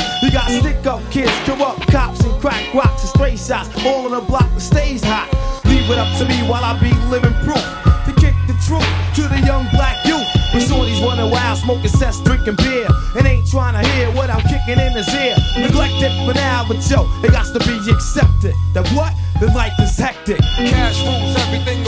Up 0.93 1.01
kids, 1.09 1.33
corrupt 1.43 1.89
cops, 1.89 2.23
and 2.23 2.39
crack 2.39 2.71
rocks 2.71 3.01
and 3.01 3.09
stray 3.09 3.35
shots. 3.35 3.67
All 3.83 4.05
in 4.05 4.11
the 4.11 4.21
block 4.21 4.45
that 4.53 4.61
stays 4.61 5.03
hot. 5.03 5.25
Leave 5.65 5.89
it 5.89 5.97
up 5.97 6.05
to 6.21 6.25
me 6.29 6.37
while 6.45 6.61
I 6.61 6.77
be 6.77 6.93
living 7.09 7.33
proof. 7.41 7.65
To 8.05 8.13
kick 8.21 8.37
the 8.45 8.53
truth 8.61 8.85
to 9.17 9.25
the 9.25 9.41
young 9.41 9.65
black 9.73 10.05
youth. 10.05 10.21
When 10.53 10.61
shorties 10.61 11.01
running 11.01 11.31
wild, 11.31 11.57
smoking 11.57 11.89
cess, 11.89 12.21
drinking 12.21 12.61
beer. 12.61 12.85
And 13.17 13.25
ain't 13.25 13.49
trying 13.49 13.73
to 13.73 13.81
hear 13.97 14.11
what 14.11 14.29
I'm 14.29 14.45
kicking 14.45 14.77
in 14.77 14.93
his 14.93 15.09
ear. 15.17 15.33
Neglected 15.57 16.13
for 16.29 16.37
now, 16.37 16.61
but 16.67 16.77
yo, 16.85 17.09
it 17.25 17.31
got 17.31 17.49
to 17.49 17.59
be 17.65 17.73
accepted. 17.89 18.53
That 18.77 18.85
what? 18.93 19.17
The 19.41 19.49
life 19.57 19.73
is 19.81 19.97
hectic. 19.97 20.37
Cash 20.61 21.01
rules 21.01 21.33
everything 21.41 21.82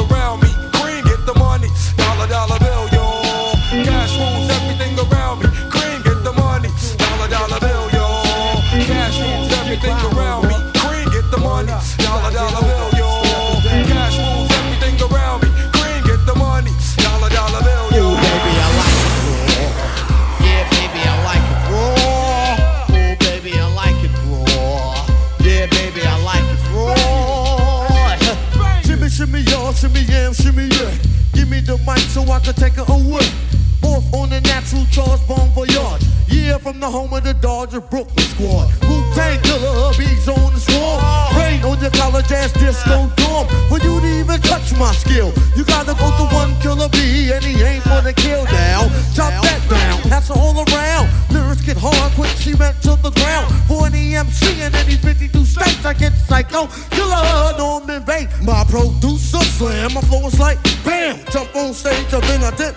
Mic 31.96 32.10
so 32.10 32.22
I 32.24 32.40
can 32.40 32.54
take 32.54 32.78
it 32.78 32.90
away. 32.90 33.28
Off 33.84 34.04
on 34.14 34.30
the 34.30 34.42
natural 34.42 34.86
charge, 34.92 35.22
bon 35.28 35.48
voyage. 35.52 36.04
Yeah, 36.28 36.58
from 36.58 36.80
the 36.80 36.90
home 36.90 37.14
of 37.14 37.24
the 37.24 37.34
Dodger 37.34 37.80
Brooklyn 37.80 38.25
squad. 38.34 38.68
Wu 38.90 38.98
Tang 39.14 39.40
killer, 39.42 39.94
bees 39.98 40.28
on 40.28 40.52
the 40.54 40.60
swarm. 40.60 41.00
Rain 41.38 41.64
on 41.64 41.80
your 41.80 41.92
college 41.92 42.32
ass 42.32 42.52
disco 42.54 43.08
dorm. 43.16 43.48
For 43.70 43.80
you 43.80 44.02
to 44.02 44.08
even 44.20 44.42
touch 44.42 44.75
my 44.78 44.92
skill, 44.94 45.32
you 45.56 45.64
gotta 45.64 45.94
go 45.94 46.10
to 46.20 46.25
one 46.36 46.60
killer 46.62 46.90
bee, 46.90 47.32
and 47.32 47.44
he 47.44 47.62
ain't 47.64 47.84
for 47.84 48.02
the 48.02 48.14
kill 48.14 48.44
now. 48.46 48.90
Chop 49.14 49.32
that 49.44 49.62
down, 49.70 50.02
pass 50.10 50.30
it 50.30 50.36
all 50.36 50.58
around. 50.68 51.08
Lyrics 51.32 51.62
get 51.62 51.78
hard, 51.78 52.12
quick 52.14 52.32
cement 52.42 52.75
to 52.82 52.98
the 53.02 53.12
ground. 53.12 53.48
For 53.68 53.88
an 53.88 53.94
EMC 53.94 54.66
in 54.66 54.74
any 54.75 54.96
52 54.96 55.46
states, 55.46 55.86
I 55.86 55.94
get 55.94 56.14
psycho. 56.28 56.68
Killer, 56.90 57.58
Norman 57.58 58.04
Bates. 58.04 58.34
My 58.42 58.66
producer 58.68 59.44
slam, 59.56 59.94
my 59.94 60.02
flow 60.02 60.25
is 60.28 60.40
like 60.40 60.58
这 62.57 62.71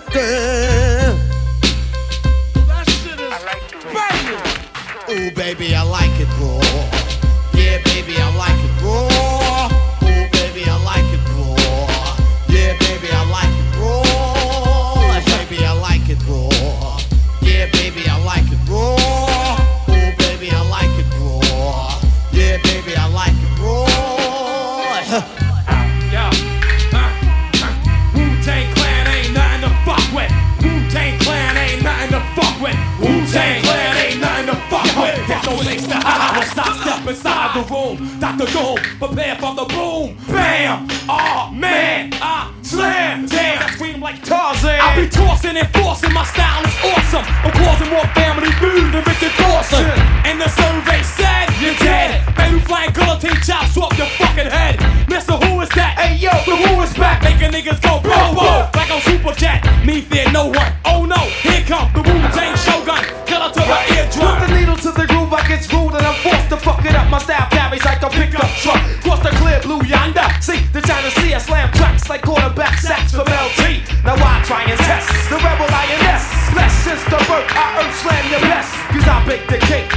carries 67.69 67.85
like 67.85 68.01
a 68.01 68.09
pickup 68.09 68.49
truck. 68.57 68.81
Cross 69.01 69.21
the 69.23 69.29
clear 69.37 69.59
blue 69.61 69.81
yonder. 69.85 70.25
See, 70.41 70.59
the 70.73 70.81
China 70.81 71.09
Sea, 71.11 71.37
slam 71.39 71.71
tracks 71.73 72.09
like 72.09 72.21
quarterback 72.23 72.79
sacks 72.79 73.11
from 73.11 73.27
LT. 73.29 73.85
Now 74.03 74.17
I 74.17 74.41
try 74.43 74.63
and 74.63 74.79
test 74.79 75.29
the 75.29 75.37
rebel 75.37 75.69
lioness. 75.69 76.25
Less 76.55 76.73
since 76.83 77.03
the 77.05 77.19
birth, 77.29 77.45
I 77.53 77.85
earth 77.85 77.95
slam 78.01 78.25
your 78.31 78.41
best. 78.41 78.73
Cause 78.89 79.07
I 79.07 79.25
bake 79.27 79.45
the 79.47 79.59
cake, 79.69 79.89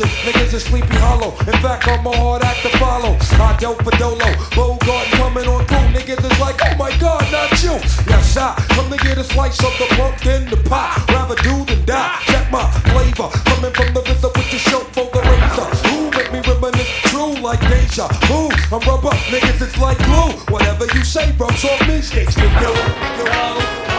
legend, 0.00 0.18
niggas 0.24 0.54
is 0.54 0.64
sleepy 0.64 0.96
hollow. 0.96 1.32
In 1.40 1.56
fact, 1.60 1.88
I'm 1.88 2.06
a 2.06 2.16
hard 2.16 2.42
act 2.42 2.62
to 2.62 2.70
follow. 2.78 3.16
I 3.40 3.56
dope 3.58 3.82
for 3.82 3.90
Dolo, 3.96 4.26
Bogart 4.54 5.06
coming 5.18 5.46
on 5.46 5.64
through. 5.66 5.88
Niggas 5.94 6.24
is 6.24 6.40
like, 6.40 6.58
oh 6.64 6.76
my 6.76 6.96
god, 6.98 7.24
not 7.32 7.50
you. 7.62 7.72
Yes, 8.08 8.36
I 8.36 8.54
come 8.74 8.90
to 8.90 8.96
get 8.98 9.18
a 9.18 9.24
slice 9.24 9.58
of 9.60 9.72
the 9.78 9.86
pumpkin, 9.96 10.48
the 10.50 10.56
pie. 10.68 10.94
Rather 11.08 11.36
do 11.36 11.64
than 11.64 11.84
die. 11.84 12.18
Check 12.26 12.50
my 12.50 12.70
flavor, 12.92 13.28
coming 13.44 13.72
from 13.72 13.94
the 13.94 14.00
RZA 14.00 14.30
with 14.36 14.50
the 14.50 14.58
show 14.58 14.80
for 14.94 15.08
the 15.10 15.20
razor. 15.20 15.68
Who 15.88 16.10
make 16.10 16.32
me 16.32 16.40
reminisce 16.40 16.90
true 17.10 17.34
like 17.40 17.60
deja 17.60 18.08
vu? 18.28 18.50
I'm 18.72 18.80
rubber, 18.86 19.14
niggas, 19.30 19.60
it's 19.62 19.78
like 19.78 19.98
glue. 20.04 20.32
Whatever 20.52 20.86
you 20.94 21.04
say, 21.04 21.32
rubs 21.38 21.64
off 21.64 21.80
me, 21.88 22.00
sticks 22.00 22.34
to 22.34 22.42
you. 22.42 22.72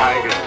Tiger 0.01 0.40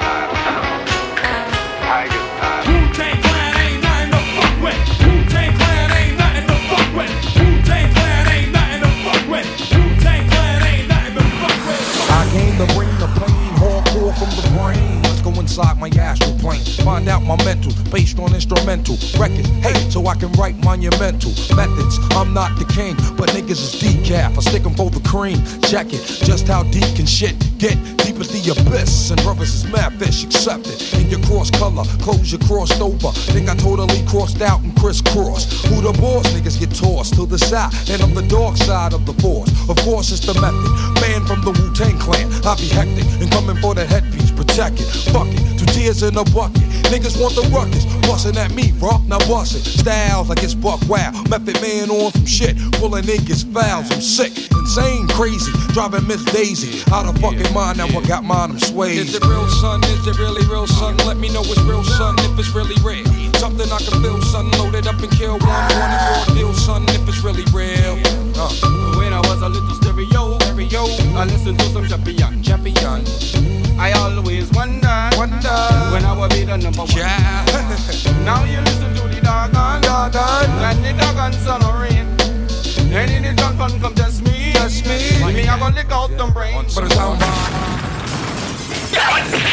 Find 16.84 17.08
out 17.08 17.22
my 17.22 17.36
mental, 17.44 17.72
based 17.90 18.18
on 18.18 18.34
instrumental 18.34 18.96
records. 19.18 19.48
Hey, 19.62 19.74
so 19.90 20.06
I 20.06 20.14
can 20.14 20.30
write 20.32 20.56
monumental 20.64 21.32
methods. 21.56 21.98
I'm 22.12 22.34
not 22.34 22.58
the 22.58 22.66
king, 22.66 22.94
but 23.16 23.30
niggas 23.30 23.62
is 23.62 23.74
decaf. 23.80 24.36
I 24.36 24.40
stick 24.40 24.64
stick 24.64 24.66
'em 24.66 24.74
for 24.74 24.90
the 24.90 25.00
cream. 25.08 25.42
Check 25.62 25.92
it, 25.92 26.02
just 26.24 26.48
how 26.48 26.62
deep 26.64 26.88
can 26.94 27.06
shit 27.06 27.34
get? 27.58 27.76
Deep 27.98 28.20
as 28.20 28.28
the 28.28 28.40
abyss, 28.52 29.10
and 29.10 29.20
brothers 29.22 29.54
is 29.54 29.64
mad 29.64 29.92
fish. 29.98 30.24
It. 30.24 30.94
In 31.00 31.10
your 31.10 31.20
cross 31.20 31.50
color, 31.50 31.84
clothes 32.02 32.30
you 32.30 32.38
crossed 32.38 32.80
over. 32.80 33.10
Think 33.32 33.48
I 33.48 33.54
totally 33.56 34.02
crossed 34.06 34.42
out 34.42 34.60
and 34.60 34.76
crisscrossed. 34.76 35.66
Who 35.66 35.80
the 35.80 35.92
boss? 35.98 36.26
Niggas 36.34 36.60
get 36.60 36.74
tossed 36.74 37.14
to 37.14 37.26
the 37.26 37.38
side, 37.38 37.72
and 37.88 38.02
I'm 38.02 38.14
the 38.14 38.26
dark 38.28 38.56
side 38.56 38.92
of 38.92 39.06
the 39.06 39.14
force. 39.22 39.50
Of 39.68 39.76
course, 39.78 40.12
it's 40.12 40.24
the 40.26 40.34
method. 40.34 40.70
Man 41.00 41.24
from 41.26 41.40
the 41.42 41.52
Wu 41.58 41.74
Tang 41.74 41.98
Clan, 41.98 42.30
I 42.44 42.54
be 42.56 42.68
hectic 42.68 43.06
and 43.20 43.30
coming 43.32 43.56
for 43.56 43.74
the 43.74 43.86
headpiece. 43.86 44.33
Protect 44.54 44.78
it, 44.78 45.10
fuck 45.10 45.26
it. 45.26 45.58
Two 45.58 45.66
tears 45.74 46.04
in 46.04 46.14
a 46.14 46.22
bucket. 46.30 46.62
Niggas 46.86 47.18
want 47.18 47.34
the 47.34 47.42
ruckus, 47.50 47.82
bustin' 48.06 48.38
at 48.38 48.54
me, 48.54 48.70
bro. 48.78 49.02
Now 49.10 49.18
bust 49.26 49.58
it. 49.58 49.66
Styles 49.66 50.28
like 50.28 50.44
it's 50.44 50.54
buck 50.54 50.78
wow. 50.86 51.10
Method 51.26 51.58
man 51.58 51.90
on 51.90 52.12
some 52.12 52.24
shit, 52.24 52.54
pulling 52.78 53.02
niggas 53.02 53.42
fouls. 53.50 53.90
I'm 53.90 53.98
sick, 53.98 54.30
insane, 54.54 55.08
crazy, 55.08 55.50
driving 55.74 56.06
Miss 56.06 56.22
Daisy 56.30 56.86
out 56.94 57.10
of 57.10 57.18
fucking 57.18 57.52
mind. 57.52 57.78
Now 57.78 57.90
I 57.90 58.00
got 58.06 58.22
mine, 58.22 58.54
I'm 58.54 58.60
swayed. 58.60 58.98
Is 58.98 59.16
it 59.16 59.26
real, 59.26 59.42
son? 59.58 59.82
Is 59.90 60.06
it 60.06 60.22
really 60.22 60.46
real, 60.46 60.68
son? 60.68 60.98
Let 60.98 61.16
me 61.16 61.34
know 61.34 61.42
it's 61.42 61.58
real, 61.66 61.82
son. 61.82 62.14
If 62.22 62.38
it's 62.38 62.54
really 62.54 62.78
real, 62.86 63.02
something 63.42 63.66
I 63.66 63.82
can 63.82 63.98
feel, 64.06 64.22
son. 64.22 64.52
Load 64.62 64.76
it 64.76 64.86
up 64.86 65.02
and 65.02 65.10
kill 65.18 65.34
one, 65.34 65.50
one 65.50 65.90
and 65.90 66.02
raw 66.14 66.24
deal, 66.30 66.54
son. 66.54 66.86
If 66.94 67.02
it's 67.10 67.26
really 67.26 67.42
real. 67.50 67.98
Uh. 68.38 68.54
When 69.02 69.10
I 69.12 69.18
was 69.18 69.42
a 69.42 69.48
little 69.48 69.74
stereo, 69.82 70.38
stereo, 70.46 70.86
I 71.18 71.26
listened 71.26 71.58
to 71.58 71.66
some 71.74 71.88
champion, 71.88 72.40
champion. 72.44 73.53
I 73.76 73.90
always 73.92 74.50
wonder, 74.52 75.10
wonder 75.16 75.48
when 75.92 76.04
I 76.04 76.12
will 76.16 76.28
be 76.28 76.44
the 76.44 76.56
number 76.56 76.82
one. 76.82 76.96
Yeah. 76.96 77.44
now 78.24 78.44
you 78.44 78.60
listen 78.60 78.94
to 78.94 79.08
the 79.08 79.20
doggone, 79.20 79.82
doggone, 79.82 80.50
and 80.62 80.84
the 80.84 80.92
doggone 80.92 81.32
son 81.32 81.60
of 81.62 81.80
rain. 81.80 82.06
And 82.92 83.10
in 83.10 83.22
the 83.24 83.32
dog 83.34 83.56
fun 83.56 83.80
come 83.80 83.94
test 83.94 84.22
me, 84.24 84.52
test 84.52 84.86
me. 84.86 85.34
Me 85.34 85.48
I 85.48 85.58
gonna 85.58 85.74
lick 85.74 85.90
out 85.90 86.16
them 86.16 86.32
brains. 86.32 86.74
But 86.74 86.84
it's 86.84 86.94
how 86.94 87.16
Shame 88.94 89.44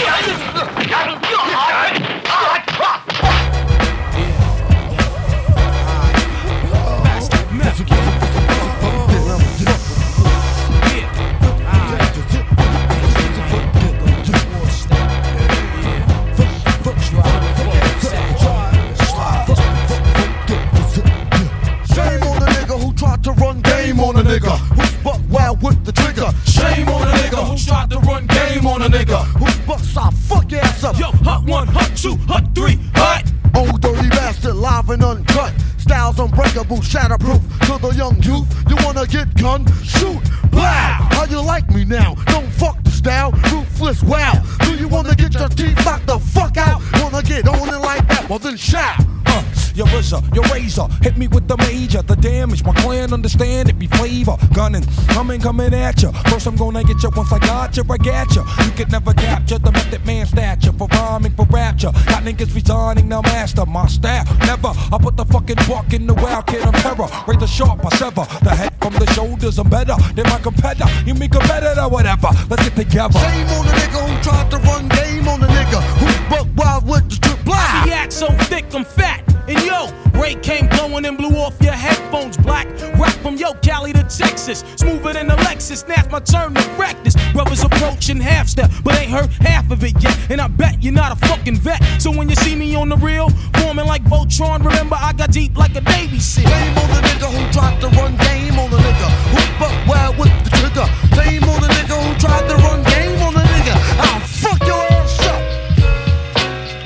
coming, 55.22 55.40
coming 55.40 55.74
at 55.76 56.02
ya. 56.02 56.12
First 56.30 56.48
I'm 56.48 56.56
gonna 56.56 56.84
get 56.84 57.02
ya 57.04 57.10
once 57.16 57.32
I 57.32 57.38
got 57.38 57.78
ya, 57.78 57.84
I 57.88 57.98
got 57.98 58.36
ya. 58.36 58.44
You 58.66 58.72
could 58.72 58.92
never 58.92 59.14
capture 59.14 59.60
the 59.60 59.72
method 59.72 60.04
man 60.04 60.26
stature 60.26 60.74
for 60.74 60.88
rhyming, 60.88 61.34
for 61.36 61.46
rapture. 61.46 61.92
Got 62.10 62.24
niggas 62.24 62.56
resigning, 62.56 63.08
now 63.08 63.22
master 63.22 63.66
my 63.68 63.86
style. 63.86 64.26
Never, 64.40 64.70
I 64.70 64.98
put 65.00 65.18
the 65.18 65.26
fucking 65.26 65.58
buck 65.68 65.94
in 65.94 66.08
the 66.08 66.16
wild 66.16 66.48
kid 66.48 66.66
of 66.66 66.74
terror. 66.82 67.08
Raise 67.28 67.40
the 67.40 67.46
sharp, 67.46 67.86
I 67.86 67.90
sever 67.98 68.26
the 68.42 68.50
head 68.50 68.74
from 68.82 68.94
the 68.94 69.06
shoulders. 69.14 69.60
I'm 69.60 69.70
better 69.70 69.96
than 70.16 70.26
my 70.26 70.40
competitor. 70.40 70.90
You 71.06 71.14
mean 71.14 71.30
competitor, 71.30 71.88
whatever. 71.88 72.30
Let's 72.50 72.64
get 72.64 72.76
together. 72.76 73.20
Shame 73.20 73.48
on 73.50 73.66
the 73.68 73.74
nigga 73.74 74.00
who 74.02 74.24
tried 74.24 74.50
to 74.50 74.58
run 74.58 74.90
game 74.90 75.28
on 75.28 75.40
the 75.40 75.48
nigga 75.48 75.82
who 76.02 76.08
buck 76.32 76.48
wild 76.58 76.88
with 76.90 77.08
the 77.10 77.16
strip 77.16 77.46
blind. 77.46 77.88
She 77.88 77.94
act 77.94 78.14
so 78.14 78.28
thick, 78.50 78.66
I'm 78.74 78.86
fat. 78.86 79.22
And 79.48 79.62
yo, 79.66 80.01
Ray 80.22 80.36
came 80.36 80.68
blowing 80.68 81.06
and 81.06 81.18
blew 81.18 81.36
off 81.38 81.60
your 81.62 81.74
headphones 81.74 82.38
black. 82.38 82.68
Rock 82.96 83.14
from 83.24 83.38
yo, 83.38 83.54
Cali 83.56 83.92
to 83.94 84.04
Texas. 84.04 84.64
Smoother 84.76 85.14
than 85.14 85.32
a 85.32 85.36
Lexus. 85.38 85.88
Now's 85.88 86.10
my 86.12 86.20
turn 86.20 86.54
to 86.54 86.62
wreck 86.78 86.96
this. 87.04 87.16
Brothers 87.34 87.64
approaching 87.64 88.20
half 88.20 88.48
step, 88.48 88.70
but 88.84 88.96
ain't 89.00 89.10
heard 89.10 89.32
half 89.42 89.72
of 89.72 89.84
it 89.84 89.96
yet. 90.04 90.16
And 90.30 90.40
I 90.40 90.48
bet 90.48 90.84
you're 90.84 90.94
not 90.94 91.12
a 91.12 91.16
fucking 91.28 91.56
vet. 91.56 91.82
So 92.00 92.12
when 92.12 92.30
you 92.30 92.36
see 92.36 92.56
me 92.56 92.76
on 92.76 92.90
the 92.90 92.98
real, 92.98 93.30
forming 93.58 93.88
like 93.88 94.04
Voltron, 94.04 94.64
remember 94.64 94.96
I 95.00 95.14
got 95.14 95.32
deep 95.32 95.58
like 95.58 95.76
a 95.76 95.82
Navy 95.82 96.20
SEAL. 96.20 96.48
Shame 96.48 96.78
on 96.78 96.88
the 96.90 97.02
nigga 97.02 97.28
who 97.34 97.52
tried 97.52 97.82
to 97.82 97.88
run 97.98 98.16
game 98.18 98.60
on 98.60 98.70
the 98.70 98.78
nigga 98.78 99.10
who 99.34 99.42
buck 99.60 99.88
wild 99.88 100.18
with 100.20 100.32
the 100.44 100.52
trigger. 100.52 100.86
Shame 101.18 101.50
on 101.50 101.62
the 101.62 101.68
nigga 101.68 101.98
who 101.98 102.14
tried 102.20 102.48
to 102.48 102.56
run 102.58 102.84
game 102.84 103.20
on 103.24 103.34
the 103.34 103.42
nigga. 103.42 103.74
I'll 103.98 104.20
fuck 104.20 104.60
your 104.68 104.84
ass 104.86 105.20
up. 105.26 105.42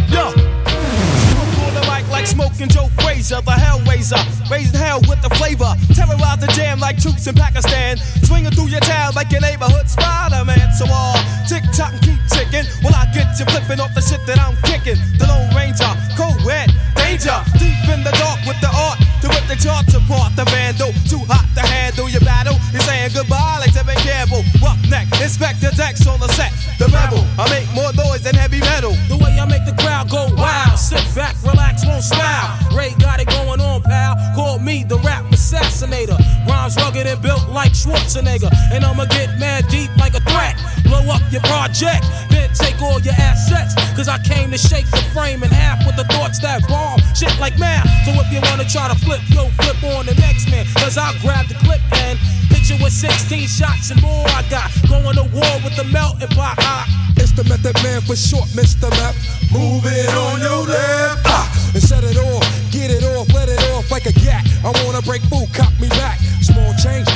Yo. 0.10 0.26
On 1.66 1.74
the 1.74 1.82
mic 1.82 2.10
like 2.10 2.28
smoking 2.28 2.70
Joe 2.70 2.88
Frazier, 3.16 3.40
the 3.48 3.56
Hellraiser. 3.56 4.52
Raising 4.52 4.76
hell 4.76 5.00
with 5.08 5.22
the 5.24 5.32
flavor. 5.40 5.72
Terrorize 5.96 6.40
the 6.44 6.52
jam 6.52 6.80
like 6.84 7.00
troops 7.00 7.26
in 7.28 7.36
Pakistan. 7.36 7.96
Swinging 8.28 8.52
through 8.52 8.68
your 8.68 8.84
town 8.84 9.14
like 9.16 9.32
your 9.32 9.40
neighborhood 9.40 9.88
Spider-Man. 9.88 10.68
So 10.76 10.84
uh, 10.84 10.92
all 10.92 11.20
tick 11.48 11.64
tock 11.72 11.96
and 11.96 12.04
keep 12.04 12.20
ticking. 12.28 12.68
While 12.84 12.92
I 12.92 13.08
get 13.16 13.32
you 13.40 13.48
flipping 13.48 13.80
off 13.80 13.96
the 13.96 14.04
shit 14.04 14.20
that 14.28 14.36
I'm 14.36 14.60
kicking. 14.68 15.00
The 15.16 15.32
Lone 15.32 15.48
Ranger, 15.56 15.88
cold 16.20 16.44
red, 16.44 16.68
danger. 17.00 17.40
Deep 17.56 17.88
in 17.88 18.04
the 18.04 18.12
dark 18.20 18.44
with 18.44 18.60
the 18.60 18.68
art. 18.68 19.00
To 19.24 19.32
rip 19.32 19.48
the 19.48 19.56
charts 19.56 19.96
apart, 19.96 20.36
the 20.36 20.44
vandal. 20.52 20.92
Too 21.08 21.24
hot 21.32 21.48
to 21.56 21.64
handle 21.64 22.12
your 22.12 22.22
battle. 22.28 22.60
You're 22.76 22.84
saying 22.84 23.16
goodbye 23.16 23.64
like 23.64 23.72
Tevin 23.72 23.96
Campbell. 24.04 24.44
Rough 24.60 24.78
neck, 24.92 25.08
inspect 25.24 25.64
the 25.64 25.72
decks 25.72 26.04
on 26.04 26.20
the 26.20 26.28
set. 26.36 26.52
The 26.84 26.92
rebel, 26.92 27.24
I 27.40 27.48
make 27.48 27.72
more 27.72 27.96
noise 27.96 28.28
than 28.28 28.36
heavy 28.36 28.60
metal. 28.60 28.92
The 29.08 29.16
way 29.16 29.40
I 29.40 29.48
make 29.48 29.64
the 29.64 29.74
crowd 29.80 30.12
go 30.12 30.28
Rugged 36.78 37.08
and 37.08 37.22
built 37.22 37.48
like 37.50 37.74
Schwarzenegger. 37.74 38.52
And 38.72 38.84
I'ma 38.84 39.06
get 39.06 39.40
mad 39.40 39.68
deep 39.70 39.90
like 39.98 40.14
a 40.14 40.22
threat. 40.22 40.56
Blow 40.84 41.02
up 41.10 41.22
your 41.32 41.42
project, 41.42 42.06
then 42.30 42.50
take 42.54 42.82
all 42.82 43.00
your 43.02 43.16
assets. 43.18 43.76
Cause 43.96 44.08
I 44.08 44.20
came 44.20 44.52
to 44.52 44.58
shake 44.58 44.90
the 44.92 45.04
frame 45.14 45.44
in 45.44 45.50
half 45.50 45.86
with 45.86 45.96
the 45.96 46.06
thoughts 46.14 46.40
that 46.40 46.68
bomb. 46.68 47.00
Shit 47.16 47.34
like 47.40 47.58
math. 47.58 47.88
So 48.06 48.12
if 48.20 48.32
you 48.32 48.42
wanna 48.50 48.68
try 48.68 48.88
to 48.88 48.98
flip, 49.06 49.22
yo, 49.30 49.50
flip 49.62 49.82
on 49.96 50.06
the 50.06 50.16
next 50.16 50.52
man. 50.52 50.66
Cause 50.76 50.98
I'll 50.98 51.16
grab 51.22 51.48
the 51.48 51.56
clip 51.66 51.82
and 52.06 52.20
hit 52.52 52.70
you 52.70 52.84
with 52.84 52.94
16 52.94 53.48
shots 53.48 53.92
and 53.92 54.02
more. 54.02 54.28
I 54.36 54.44
got 54.50 54.70
going 54.90 55.16
to 55.16 55.26
war 55.32 55.56
with 55.64 55.76
the 55.76 55.86
melting 55.86 56.30
pot. 56.36 56.60
It's 57.16 57.32
the 57.32 57.44
method 57.46 57.76
man 57.82 58.02
for 58.02 58.16
short, 58.16 58.50
Mr. 58.52 58.92
Left. 58.92 59.18
Move 59.52 59.88
it 59.88 60.12
on 60.12 60.42
your 60.44 60.68
left. 60.68 61.24
Ah, 61.26 61.48
and 61.74 61.82
set 61.82 62.04
it 62.04 62.18
off, 62.18 62.44
get 62.72 62.92
it 62.92 63.04
off, 63.15 63.15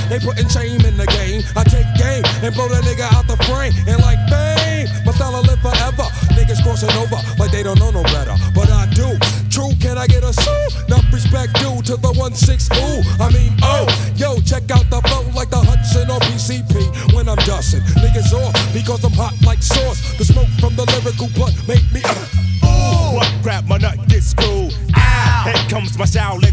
they 0.09 0.19
putting 0.19 0.49
shame 0.49 0.81
in 0.81 0.97
the 0.97 1.05
game. 1.07 1.43
I 1.55 1.63
take 1.63 1.87
game 1.95 2.23
and 2.43 2.53
blow 2.53 2.67
the 2.67 2.81
nigga 2.81 3.07
out 3.13 3.27
the 3.27 3.37
frame. 3.45 3.73
And 3.87 4.01
like 4.01 4.19
bang, 4.29 4.89
my 5.05 5.13
style 5.13 5.33
will 5.33 5.45
live 5.45 5.61
forever. 5.61 6.05
Niggas 6.35 6.61
crossing 6.63 6.91
over 6.97 7.17
like 7.37 7.51
they 7.51 7.63
don't 7.63 7.79
know 7.79 7.91
no 7.91 8.03
better. 8.03 8.35
But 8.53 8.69
I 8.69 8.89
do. 8.93 9.17
True, 9.49 9.71
can 9.81 9.97
I 9.97 10.07
get 10.07 10.23
a 10.23 10.33
sue? 10.33 10.67
Enough 10.87 11.05
respect 11.13 11.53
due 11.61 11.81
to 11.83 11.95
the 11.97 12.11
1-6 12.13 12.69
ooh. 12.77 13.01
I 13.21 13.29
mean, 13.31 13.53
oh, 13.63 13.85
yo, 14.15 14.39
check 14.41 14.69
out 14.71 14.89
the 14.89 15.01
flow 15.07 15.25
like 15.33 15.49
the 15.49 15.61
Hudson 15.61 16.09
or 16.09 16.19
PCP 16.25 17.13
when 17.13 17.29
I'm 17.29 17.37
dusting. 17.45 17.81
Niggas 18.01 18.33
off 18.33 18.53
because 18.73 19.03
I'm 19.03 19.13
hot 19.13 19.33
like 19.45 19.61
sauce. 19.61 20.17
The 20.17 20.25
smoke 20.25 20.49
from 20.59 20.75
the 20.75 20.85
lyrical 20.97 21.29
blunt 21.35 21.55
make 21.67 21.85
me. 21.93 22.01
Uh, 22.03 22.65
ooh, 22.65 23.15
What 23.17 23.29
grab 23.41 23.67
my 23.67 23.77
nut 23.77 23.97
get 24.07 24.23
screwed? 24.23 24.73
Ow! 24.95 25.43
Here 25.45 25.69
comes 25.69 25.97
my 25.97 26.05
Shaolin 26.05 26.48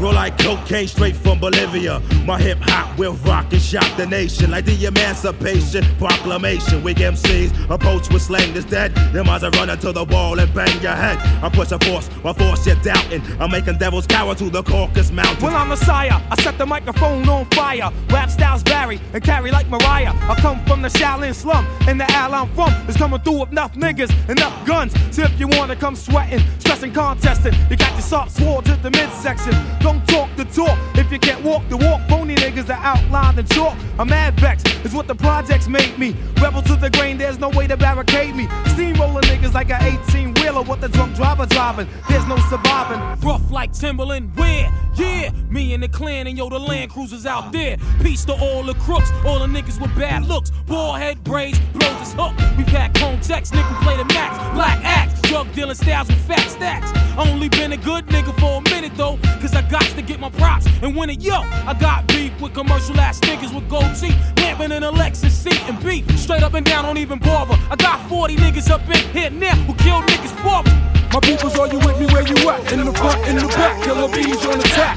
Roll 0.00 0.12
like 0.12 0.36
cocaine 0.38 0.88
straight 0.88 1.16
from 1.16 1.40
Bolivia. 1.40 2.00
My 2.26 2.38
hip 2.38 2.58
hop 2.60 2.98
will 2.98 3.14
rock 3.24 3.52
and 3.52 3.62
shock 3.62 3.96
the 3.96 4.06
nation 4.06 4.50
like 4.50 4.66
the 4.66 4.84
Emancipation 4.84 5.84
Proclamation. 5.96 6.82
Weak 6.82 6.98
MCs 6.98 7.70
approach 7.70 8.10
with 8.10 8.22
slang 8.22 8.52
that's 8.52 8.66
dead. 8.66 8.94
Them 9.12 9.28
eyes 9.28 9.42
are 9.42 9.50
running 9.50 9.78
to 9.78 9.92
the 9.92 10.04
wall 10.04 10.38
and 10.38 10.52
bang 10.52 10.82
your 10.82 10.92
head. 10.92 11.18
I 11.42 11.48
push 11.48 11.72
a 11.72 11.78
force, 11.78 12.10
my 12.22 12.32
force 12.32 12.66
you're 12.66 12.76
doubting. 12.76 13.22
I'm 13.40 13.50
making 13.50 13.78
devils 13.78 14.06
cower 14.06 14.34
to 14.34 14.50
the 14.50 14.62
Caucasus 14.62 15.10
Mountain. 15.10 15.42
Well, 15.42 15.56
I'm 15.56 15.68
a 15.68 15.76
Messiah. 15.76 16.20
I 16.30 16.42
set 16.42 16.58
the 16.58 16.66
microphone 16.66 17.28
on 17.28 17.46
fire. 17.50 17.90
Rap 18.10 18.30
styles 18.30 18.62
vary 18.62 19.00
and 19.12 19.22
carry 19.22 19.50
like 19.50 19.68
Mariah. 19.68 20.12
I 20.28 20.34
come 20.40 20.64
from 20.66 20.82
the 20.82 20.88
Shaolin 20.88 21.34
slum, 21.34 21.66
and 21.88 22.00
the 22.00 22.10
al 22.12 22.34
I'm 22.34 22.52
from 22.54 22.72
is 22.88 22.96
coming 22.96 23.20
through 23.20 23.40
with 23.40 23.52
enough 23.52 23.74
niggas, 23.74 24.10
and 24.28 24.38
enough 24.38 24.66
guns. 24.66 24.92
So 25.14 25.22
if 25.22 25.38
you 25.40 25.48
wanna 25.48 25.76
come 25.76 25.96
sweating, 25.96 26.40
stressing, 26.58 26.92
contesting, 26.92 27.54
you 27.70 27.76
got 27.76 27.92
your 27.92 28.02
soft 28.02 28.32
sword 28.32 28.64
to 28.66 28.76
the 28.76 28.90
midsection. 28.90 29.54
Don't 29.86 30.04
talk 30.08 30.28
the 30.34 30.44
talk 30.46 30.76
if 30.96 31.12
you 31.12 31.18
can't 31.20 31.44
walk 31.44 31.62
the 31.68 31.76
walk. 31.76 32.00
Phony 32.08 32.34
niggas 32.34 32.68
are 32.70 32.84
outlined 32.84 33.38
and 33.38 33.48
chalk. 33.52 33.78
I'm 34.00 34.08
mad 34.08 34.34
vex, 34.40 34.64
is 34.84 34.92
what 34.92 35.06
the 35.06 35.14
projects 35.14 35.68
made 35.68 35.96
me. 35.96 36.16
Rebel 36.42 36.60
to 36.62 36.74
the 36.74 36.90
grain, 36.90 37.18
there's 37.18 37.38
no 37.38 37.50
way 37.50 37.68
to 37.68 37.76
barricade 37.76 38.34
me. 38.34 38.48
Steamroller 38.70 39.20
niggas 39.20 39.54
like 39.54 39.70
a 39.70 39.78
18 40.08 40.34
wheeler, 40.34 40.62
what 40.62 40.80
the 40.80 40.88
drunk 40.88 41.14
driver 41.14 41.46
driving. 41.46 41.86
There's 42.08 42.26
no 42.26 42.36
surviving. 42.50 42.98
Rough 43.20 43.48
like 43.52 43.72
Timberland, 43.72 44.34
where? 44.34 44.72
Yeah, 44.96 45.30
me 45.50 45.72
and 45.72 45.82
the 45.82 45.88
clan 45.88 46.26
and 46.26 46.36
yo, 46.36 46.48
the 46.48 46.58
Land 46.58 46.90
Cruisers 46.90 47.24
out 47.24 47.52
there. 47.52 47.76
Peace 48.02 48.24
to 48.24 48.32
all 48.32 48.64
the 48.64 48.74
crooks, 48.74 49.12
all 49.24 49.38
the 49.38 49.46
niggas 49.46 49.80
with 49.80 49.94
bad 49.94 50.26
looks. 50.26 50.50
Ball 50.66 50.94
head 50.94 51.22
braids, 51.22 51.60
blows 51.74 52.00
his 52.00 52.12
hook. 52.12 52.32
We 52.58 52.64
pack 52.64 52.96
home 52.96 53.20
text, 53.20 53.52
nigga 53.52 53.82
play 53.82 53.96
the 53.96 54.04
max. 54.06 54.36
Black 54.52 54.82
axe, 54.82 55.20
drug 55.22 55.52
dealing 55.52 55.76
styles 55.76 56.08
with 56.08 56.18
fat 56.26 56.50
stacks. 56.50 56.90
Only 57.18 57.48
been 57.48 57.72
a 57.72 57.76
good 57.76 58.06
nigga 58.06 58.38
for 58.40 58.58
a 58.58 58.70
minute 58.70 58.92
though, 58.96 59.18
cause 59.40 59.54
I 59.54 59.62
got 59.70 59.75
to 59.84 60.02
get 60.02 60.20
my 60.20 60.30
props 60.30 60.66
and 60.82 60.96
win 60.96 61.10
it. 61.10 61.20
Yo, 61.20 61.34
I 61.34 61.76
got 61.78 62.06
beef 62.06 62.32
with 62.40 62.54
commercial 62.54 62.98
ass 63.00 63.20
niggas 63.20 63.54
with 63.54 63.68
gold 63.68 63.94
teeth, 63.94 64.16
lamping 64.38 64.72
in 64.72 64.82
a 64.82 64.92
Lexus 64.92 65.30
seat 65.30 65.60
and 65.68 65.82
beat. 65.84 66.08
Straight 66.18 66.42
up 66.42 66.54
and 66.54 66.64
down, 66.64 66.84
don't 66.84 66.98
even 66.98 67.18
bother. 67.18 67.58
I 67.70 67.76
got 67.76 68.08
40 68.08 68.36
niggas 68.36 68.70
up 68.70 68.82
in 68.88 69.02
here 69.10 69.30
now 69.30 69.54
who 69.66 69.74
kill 69.74 70.00
niggas 70.02 70.34
for 70.40 70.62
me. 70.64 70.96
My 71.12 71.20
peoples, 71.20 71.58
are 71.58 71.68
you 71.68 71.78
with 71.78 71.98
me 71.98 72.06
where 72.06 72.26
you 72.26 72.36
at? 72.50 72.72
In 72.72 72.84
the 72.84 72.92
front, 72.92 73.26
in 73.28 73.36
the 73.36 73.46
back, 73.48 73.82
killer 73.82 74.08
bees 74.08 74.44
on 74.46 74.58
the 74.58 74.64
attack. 74.64 74.96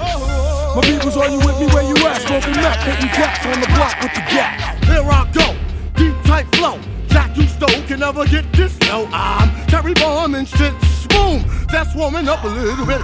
My 0.76 0.82
peoples, 0.82 1.18
are 1.18 1.30
you 1.30 1.40
with 1.40 1.60
me 1.60 1.68
where 1.68 1.84
you 1.84 1.96
at? 2.08 2.22
Smoking 2.22 2.56
meth, 2.56 2.84
hitting 2.84 3.10
caps 3.10 3.46
on 3.46 3.60
the 3.62 3.68
block 3.68 4.00
with 4.02 4.14
the 4.14 4.22
gap. 4.32 4.84
Here 4.86 5.04
I 5.04 5.30
go, 5.32 5.56
deep 5.96 6.16
tight 6.26 6.48
flow. 6.56 6.80
Jack 7.08 7.36
you 7.38 7.48
stole 7.48 7.82
can 7.88 8.00
never 8.00 8.26
get 8.26 8.52
this 8.54 8.78
low. 8.90 9.08
I'm 9.12 9.50
Terry 9.68 9.94
Bomb 9.94 10.36
and 10.36 10.48
shit. 10.48 10.74
Boom, 11.20 11.44
that's 11.70 11.94
warming 11.96 12.28
up 12.30 12.44
a 12.44 12.48
little 12.48 12.86
bit. 12.86 13.02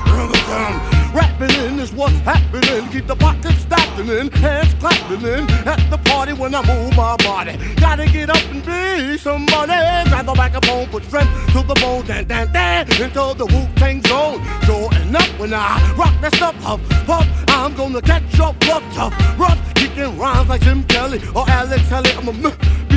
Rapping 1.14 1.56
in 1.66 1.80
is 1.80 1.92
what's 1.94 2.18
happening. 2.20 2.90
Keep 2.90 3.08
the 3.08 3.16
pockets 3.16 3.60
stacking 3.60 4.08
in, 4.08 4.32
hands 4.32 4.74
clapping 4.76 5.22
in. 5.22 5.50
At 5.68 5.90
the 5.90 5.98
party 6.10 6.34
when 6.34 6.56
I 6.56 6.62
move 6.66 6.96
my 6.96 7.16
body. 7.18 7.58
Gotta 7.76 8.06
get 8.06 8.30
up 8.30 8.44
and 8.52 8.66
be 8.66 9.18
somebody. 9.18 9.74
Grab 10.10 10.26
the 10.26 10.36
microphone, 10.36 10.88
put 10.88 11.04
strength 11.06 11.32
to 11.54 11.62
the 11.64 11.76
bone, 11.76 12.06
dan 12.06 12.26
dan 12.26 12.52
dan, 12.54 12.88
into 12.88 13.34
the 13.38 13.46
Wu 13.46 13.68
Tang 13.76 14.02
zone. 14.08 14.42
Showing 14.66 15.16
up 15.16 15.30
when 15.40 15.54
I 15.54 15.94
rock 15.98 16.14
that 16.22 16.34
stuff 16.36 16.56
up, 16.66 16.80
up. 17.10 17.26
I'm 17.50 17.76
gonna 17.76 18.02
catch 18.02 18.40
up, 18.40 18.56
rough, 18.68 18.84
tough, 18.94 19.14
rough, 19.40 19.60
kicking 19.76 20.18
rhymes 20.18 20.50
like 20.50 20.62
Jim 20.62 20.84
Kelly 20.86 21.22
or 21.36 21.50
Alex 21.50 21.88
Kelly. 21.90 22.12
I'm 22.18 22.28
a 22.30 22.34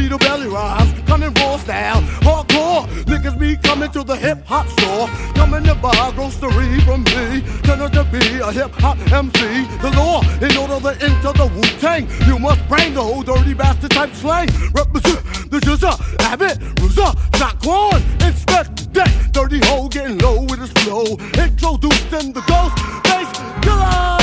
beat 0.08 0.18
the 0.18 0.24
belly 0.24 0.48
rhymes, 0.48 0.92
coming 1.06 1.32
raw 1.34 1.56
style, 1.58 2.00
hardcore. 2.22 2.86
Niggas 3.04 3.38
be 3.38 3.56
coming 3.56 3.90
to 3.92 4.02
the 4.02 4.16
hip 4.16 4.44
hop 4.46 4.66
store, 4.68 5.08
coming 5.34 5.64
to 5.64 5.74
buy 5.74 6.12
grocery 6.14 6.80
from 6.80 7.04
me. 7.04 7.42
Turn 7.62 7.80
out 7.80 7.92
to 7.92 8.04
be 8.04 8.38
a 8.38 8.52
hip 8.52 8.72
hop 8.74 8.98
MC. 9.12 9.66
The 9.82 9.90
law, 9.96 10.22
in 10.40 10.56
order 10.56 10.80
to 10.80 11.04
enter 11.04 11.32
the 11.32 11.50
Wu 11.54 11.62
Tang, 11.80 12.08
you 12.26 12.38
must 12.38 12.66
bring 12.68 12.94
the 12.94 13.02
whole 13.02 13.22
dirty 13.22 13.54
bastard 13.54 13.90
type 13.90 14.14
slang. 14.14 14.48
Represent 14.72 15.50
the 15.50 15.58
Jizza, 15.60 15.92
Abbott, 16.20 16.58
Ruza, 16.80 17.14
Shaquan, 17.32 18.00
inspect 18.26 18.92
that 18.94 19.10
dirty 19.32 19.60
hole 19.66 19.88
getting 19.88 20.18
low 20.18 20.42
with 20.42 20.60
his 20.60 20.72
flow. 20.84 21.04
Introducing 21.44 22.32
the 22.32 22.42
ghost 22.46 22.76
bass 23.04 23.28
killer. 23.62 24.17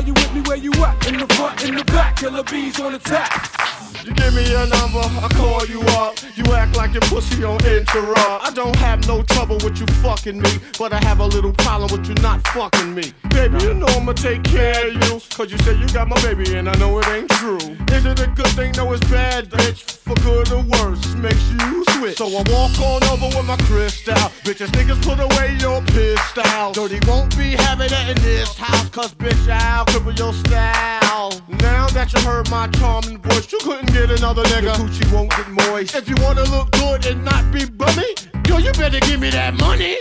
You 0.00 0.12
with 0.14 0.34
me 0.34 0.40
where 0.42 0.56
you 0.56 0.72
at? 0.84 1.06
In 1.06 1.18
the 1.18 1.26
front, 1.34 1.64
in 1.64 1.74
the 1.74 1.84
back, 1.84 2.16
killer 2.16 2.42
bees 2.44 2.78
on 2.80 2.94
attack. 2.94 3.77
You 4.08 4.14
give 4.14 4.32
me 4.32 4.48
your 4.48 4.66
number, 4.66 5.00
I 5.00 5.28
call 5.34 5.66
you 5.66 5.82
up. 6.00 6.16
You 6.34 6.42
act 6.54 6.78
like 6.78 6.94
your 6.94 7.02
pussy 7.02 7.44
on 7.44 7.62
interrupt. 7.66 8.42
I 8.42 8.50
don't 8.54 8.74
have 8.76 9.06
no 9.06 9.22
trouble 9.22 9.58
with 9.62 9.78
you 9.78 9.86
fucking 10.00 10.40
me, 10.40 10.50
but 10.78 10.94
I 10.94 11.04
have 11.04 11.20
a 11.20 11.26
little 11.26 11.52
problem 11.52 11.92
with 11.92 12.08
you 12.08 12.14
not 12.22 12.40
fucking 12.48 12.94
me. 12.94 13.12
Baby, 13.28 13.58
you 13.64 13.74
know 13.74 13.86
I'ma 13.88 14.14
take 14.14 14.44
care 14.44 14.88
of 14.88 14.94
you. 14.94 15.20
Cause 15.36 15.52
you 15.52 15.58
say 15.58 15.76
you 15.76 15.86
got 15.88 16.08
my 16.08 16.18
baby 16.22 16.56
and 16.56 16.70
I 16.70 16.74
know 16.76 16.98
it 17.00 17.08
ain't 17.08 17.28
true. 17.32 17.58
Is 17.92 18.06
it 18.06 18.18
a 18.20 18.28
good 18.28 18.48
thing? 18.56 18.72
No, 18.78 18.90
it's 18.94 19.06
bad, 19.10 19.50
bitch. 19.50 19.82
For 19.82 20.14
good 20.24 20.50
or 20.52 20.62
worse, 20.62 21.14
makes 21.16 21.50
you 21.50 21.84
switch. 21.90 22.16
So 22.16 22.28
I 22.28 22.42
walk 22.48 22.80
on 22.80 23.04
over 23.12 23.36
with 23.36 23.44
my 23.44 23.58
crystal. 23.68 24.14
Bitches, 24.40 24.68
niggas 24.68 25.02
put 25.02 25.20
away 25.20 25.58
your 25.60 25.82
pistol. 25.82 26.72
Dirty 26.72 26.98
won't 27.06 27.36
be 27.36 27.50
having 27.50 27.88
that 27.90 28.08
in 28.08 28.22
this 28.22 28.56
house, 28.56 28.88
cause 28.88 29.12
bitch, 29.14 29.50
I'll 29.50 29.84
cripple 29.84 30.18
your 30.18 30.32
style. 30.32 31.32
Now 31.60 31.88
that 31.88 32.12
you 32.12 32.20
heard 32.20 32.48
my 32.50 32.68
charming 32.68 33.18
voice, 33.18 33.50
you 33.52 33.58
couldn't 33.58 33.92
get 33.92 33.97
another 34.04 34.42
nigga. 34.44 34.62
Your 34.62 34.74
coochie 34.74 35.12
won't 35.12 35.30
get 35.30 35.48
moist. 35.48 35.94
If 35.94 36.08
you 36.08 36.16
wanna 36.20 36.44
look 36.44 36.70
good 36.72 37.06
and 37.06 37.24
not 37.24 37.50
be 37.52 37.64
bummy, 37.64 38.14
yo, 38.46 38.58
you 38.58 38.72
better 38.72 39.00
give 39.00 39.20
me 39.20 39.30
that 39.30 39.54
money. 39.54 39.96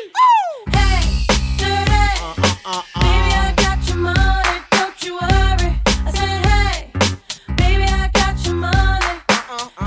Uh, 0.70 1.74
uh, 2.66 2.66
uh, 2.66 2.82
baby, 3.00 3.34
I 3.34 3.54
got 3.58 3.88
your 3.88 3.98
money, 3.98 4.62
don't 4.72 5.04
you 5.04 5.14
worry. 5.16 5.82
I 5.86 6.12
said, 6.12 6.46
hey, 6.46 6.92
baby, 7.56 7.84
I 7.84 8.10
got 8.14 8.36
your 8.46 8.56
money. 8.56 9.06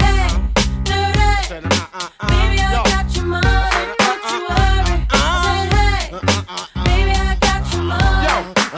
Hey, 0.01 0.29
dirty. 0.85 1.61
Baby, 2.31 2.61
I 2.61 2.83
got 2.85 3.15
your 3.15 3.25
money, 3.25 3.85
don't 3.99 4.25
you 4.33 4.41
worry. 4.49 5.07
I 5.11 5.15
said, 5.45 5.73
hey, 5.77 6.03
baby, 6.85 7.13
I 7.13 7.37
got 7.41 7.63
your 7.73 7.83
money. 7.83 8.27
Yo, 8.27 8.35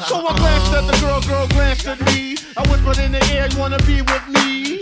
so 0.09 0.15
I 0.27 0.37
glanced 0.37 0.73
at 0.73 0.85
the 0.91 0.97
girl, 1.01 1.21
girl 1.23 1.47
glanced 1.49 1.87
at 1.87 2.01
me. 2.07 2.37
I 2.57 2.63
whispered 2.71 2.99
in 3.03 3.13
the 3.13 3.23
air, 3.33 3.49
you 3.49 3.59
wanna 3.59 3.79
be 3.85 4.03
with 4.03 4.29
me? 4.29 4.72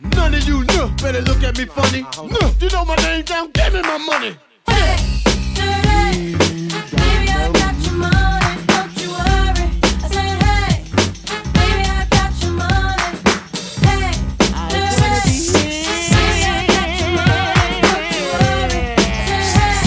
None 0.00 0.34
of 0.34 0.46
you 0.46 0.62
know, 0.64 0.88
better 1.02 1.20
look 1.22 1.42
at 1.42 1.58
me 1.58 1.64
funny. 1.64 2.02
Uh-huh. 2.02 2.26
No, 2.26 2.52
you 2.60 2.70
know 2.70 2.84
my 2.84 2.94
name 2.96 3.24
down, 3.24 3.50
give 3.50 3.72
me 3.72 3.82
my 3.82 3.98
money. 3.98 4.36
Baby, 4.66 4.86
I 7.34 7.50
got 7.52 7.74
your 7.84 7.94
money, 7.94 8.62
don't 8.66 8.94
you 9.00 9.10
worry. 9.10 9.66
I 9.82 10.08
said, 10.08 10.42
hey, 10.46 10.84
baby, 11.52 11.82
I 11.82 12.06
got 12.10 12.30
your 12.40 12.52
money. 12.52 13.10
Hey, 13.82 14.14
dirty. 14.70 15.34
Baby, 16.14 16.46
I 16.46 16.62
got 16.70 16.90
your 17.00 17.10
money, 17.18 17.82
don't 17.82 18.06
you 18.14 18.24
worry. 18.38 18.82
Hey, 19.58 19.82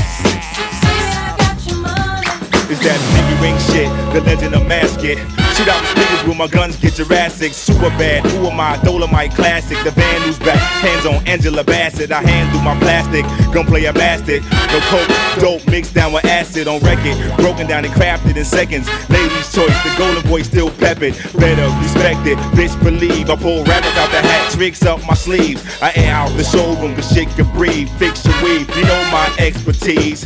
baby, 0.83 1.15
I 1.15 1.39
got 1.39 1.55
your 1.65 1.79
money. 1.79 2.27
It's 2.69 2.81
that 2.83 2.99
pinky 3.15 3.35
ring 3.41 3.57
shit, 3.71 3.89
the 4.13 4.19
legend 4.27 4.55
of 4.55 4.67
Masket. 4.67 5.40
Shoot 5.55 5.67
out 5.67 5.81
the 5.81 5.87
speakers 5.87 6.27
with 6.27 6.37
my 6.37 6.47
guns, 6.47 6.75
get 6.77 6.95
Jurassic. 6.95 7.53
Super 7.53 7.89
bad, 7.97 8.25
who 8.25 8.47
am 8.47 8.59
I? 8.59 8.77
Dolomite 8.83 9.31
classic. 9.31 9.77
The 9.83 9.91
band 9.91 10.23
who's 10.23 10.39
back, 10.39 10.59
hands 10.81 11.05
on 11.05 11.25
Angela 11.27 11.63
Bassett. 11.63 12.11
I 12.11 12.21
hand 12.21 12.41
handle 12.41 12.61
my 12.61 12.77
plastic, 12.79 13.23
gunplay 13.53 13.85
a 13.85 13.93
bastard. 13.93 14.43
No 14.71 14.79
coke, 14.89 15.07
dope 15.39 15.67
mixed 15.67 15.93
down 15.93 16.13
with 16.13 16.25
acid 16.25 16.67
on 16.67 16.79
record. 16.81 17.15
Broken 17.37 17.67
down 17.67 17.85
and 17.85 17.93
crafted 17.93 18.37
in 18.37 18.45
seconds. 18.45 18.87
Ladies' 19.09 19.53
choice, 19.53 19.77
the 19.83 19.93
golden 19.97 20.27
boy 20.29 20.41
still 20.41 20.71
peppered. 20.71 21.13
Better 21.37 21.67
respect 21.81 22.25
it, 22.27 22.37
bitch 22.57 22.75
believe. 22.83 23.29
I 23.29 23.35
pull 23.35 23.63
rabbits 23.63 23.97
out 23.97 24.11
the 24.11 24.21
hat, 24.21 24.51
tricks 24.51 24.83
up 24.85 25.05
my 25.05 25.13
sleeves. 25.13 25.61
I 25.81 25.91
air 25.95 26.15
out 26.15 26.35
the 26.37 26.43
showroom, 26.43 26.95
cause 26.95 27.11
shit 27.11 27.29
can 27.29 27.49
breathe. 27.53 27.89
Fix 27.99 28.25
your 28.25 28.35
weave, 28.43 28.69
you 28.75 28.83
know 28.83 29.01
my 29.11 29.33
expertise. 29.39 30.25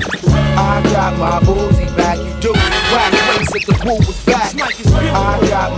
I 0.58 0.82
got 0.94 1.18
my 1.18 1.40
Uzi 1.46 1.86
back, 1.98 2.18
you 2.18 2.42
do. 2.42 2.54
Whack 2.54 3.14
face 3.14 3.56
if 3.56 3.66
the 3.66 3.76
woo 3.86 3.98
was 3.98 4.26
back. 4.26 4.55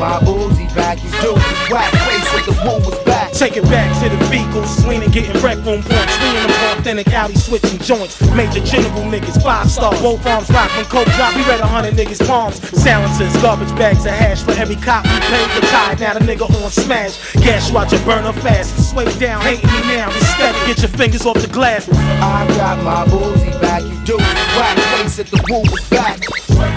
My 0.07 0.19
Uzi 0.19 0.73
back, 0.73 1.03
you 1.03 1.11
do. 1.19 1.33
Whack 1.67 1.91
face 2.07 2.31
if 2.39 2.45
the 2.45 2.55
woo 2.63 2.79
was 2.79 2.97
back. 3.03 3.33
Take 3.33 3.57
it 3.57 3.63
back 3.63 3.91
to 4.01 4.07
the 4.07 4.15
vehicles, 4.31 4.85
leaning, 4.87 5.11
getting 5.11 5.35
wreck 5.43 5.57
room 5.67 5.83
points. 5.83 6.15
In 6.23 6.47
them 6.47 6.79
authentic 6.79 7.11
alley 7.11 7.35
switching 7.35 7.77
joints. 7.79 8.15
Major 8.31 8.63
general 8.63 9.03
niggas, 9.03 9.43
five 9.43 9.69
star. 9.69 9.91
Both 9.99 10.25
arms 10.25 10.49
rock 10.49 10.71
when 10.77 10.85
coke 10.85 11.11
drop. 11.19 11.35
We 11.35 11.43
read 11.43 11.59
a 11.59 11.67
hundred 11.67 11.95
niggas' 11.95 12.25
palms. 12.25 12.55
Silencers, 12.81 13.35
garbage 13.41 13.75
bags 13.75 14.05
of 14.05 14.13
hash 14.13 14.43
for 14.43 14.51
every 14.51 14.77
cop 14.77 15.03
we 15.03 15.19
paid 15.27 15.49
for 15.51 15.65
tied. 15.67 15.99
Now 15.99 16.13
the 16.13 16.21
nigga 16.21 16.47
on 16.47 16.71
smash. 16.71 17.33
Gas 17.43 17.69
watch 17.73 17.91
a 17.91 17.99
burner 18.05 18.31
fast. 18.31 18.91
Sway 18.91 19.11
down, 19.19 19.41
hating 19.41 19.69
me 19.69 19.81
now. 19.91 20.07
Respect, 20.07 20.55
get 20.67 20.79
your 20.79 20.91
fingers 20.95 21.25
off 21.25 21.35
the 21.41 21.51
glass. 21.51 21.89
I 21.91 22.47
got 22.55 22.81
my 22.81 23.03
Uzi 23.11 23.51
back, 23.59 23.66
you 23.79 23.97
do. 24.05 24.17
Whack 24.17 24.77
face 24.97 25.19
if 25.19 25.29
the 25.29 25.41
woo 25.49 25.61
was 25.61 25.83
back. 25.89 26.19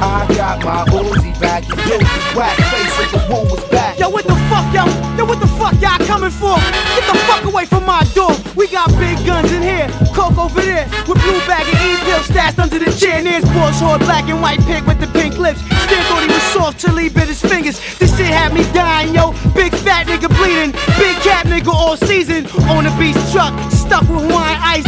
I 0.03 0.27
got 0.35 0.65
my 0.65 0.85
Uzi 0.91 1.33
back, 1.41 1.69
you 1.69 1.77
do. 1.89 1.99
Whack 2.37 2.57
face 2.73 2.99
if 3.01 3.13
the 3.13 3.21
woo 3.29 3.45
was 3.49 3.65
back. 3.71 3.99
Yo, 3.99 4.09
what 4.09 4.25
the 4.25 4.35
fuck, 4.49 4.67
yo? 4.75 4.85
Yo, 5.17 5.25
what 5.25 5.41
the 5.41 5.47
fuck 5.61 5.75
y'all 5.81 5.99
coming 6.07 6.31
for? 6.31 6.57
Get 6.97 7.05
the 7.07 7.19
fuck 7.29 7.45
away 7.45 7.67
from 7.67 7.85
my 7.87 8.05
door. 8.15 8.33
We 8.57 8.69
got 8.69 8.89
big 8.99 9.17
guns 9.25 9.53
in 9.53 9.63
here, 9.63 9.89
coke 10.15 10.39
over 10.39 10.61
there, 10.61 10.87
with 11.09 11.21
blue 11.23 11.41
bag 11.47 11.67
and 11.69 11.81
E-bill 11.81 12.23
stashed 12.25 12.59
under 12.59 12.79
the 12.79 12.93
chair. 12.93 13.17
And 13.21 13.27
there's 13.27 13.45
Boss 13.57 13.81
Horde, 13.81 14.01
black 14.01 14.29
and 14.29 14.41
white 14.41 14.61
pig 14.67 14.85
with 14.85 15.01
the 15.01 15.09
pink 15.09 15.39
lips. 15.39 15.61
Still 15.85 16.03
thought 16.09 16.23
he 16.23 16.29
was 16.29 16.43
soft 16.53 16.81
till 16.81 16.97
he 16.97 17.09
bit 17.09 17.29
his 17.29 17.41
fingers. 17.41 17.81
This 17.99 18.17
shit 18.17 18.27
had 18.27 18.53
me 18.53 18.65
dying, 18.73 19.15
yo. 19.15 19.33
Big 19.55 19.73
fat 19.75 20.07
nigga 20.07 20.29
bleeding, 20.29 20.73
big 20.99 21.17
cat 21.25 21.47
nigga 21.47 21.73
all 21.73 21.97
season. 21.97 22.47
On 22.69 22.85
the 22.85 22.95
beast 22.99 23.33
truck, 23.33 23.53
stuck 23.71 24.03
with 24.09 24.25
Hawaiian 24.25 24.61
ice, 24.61 24.85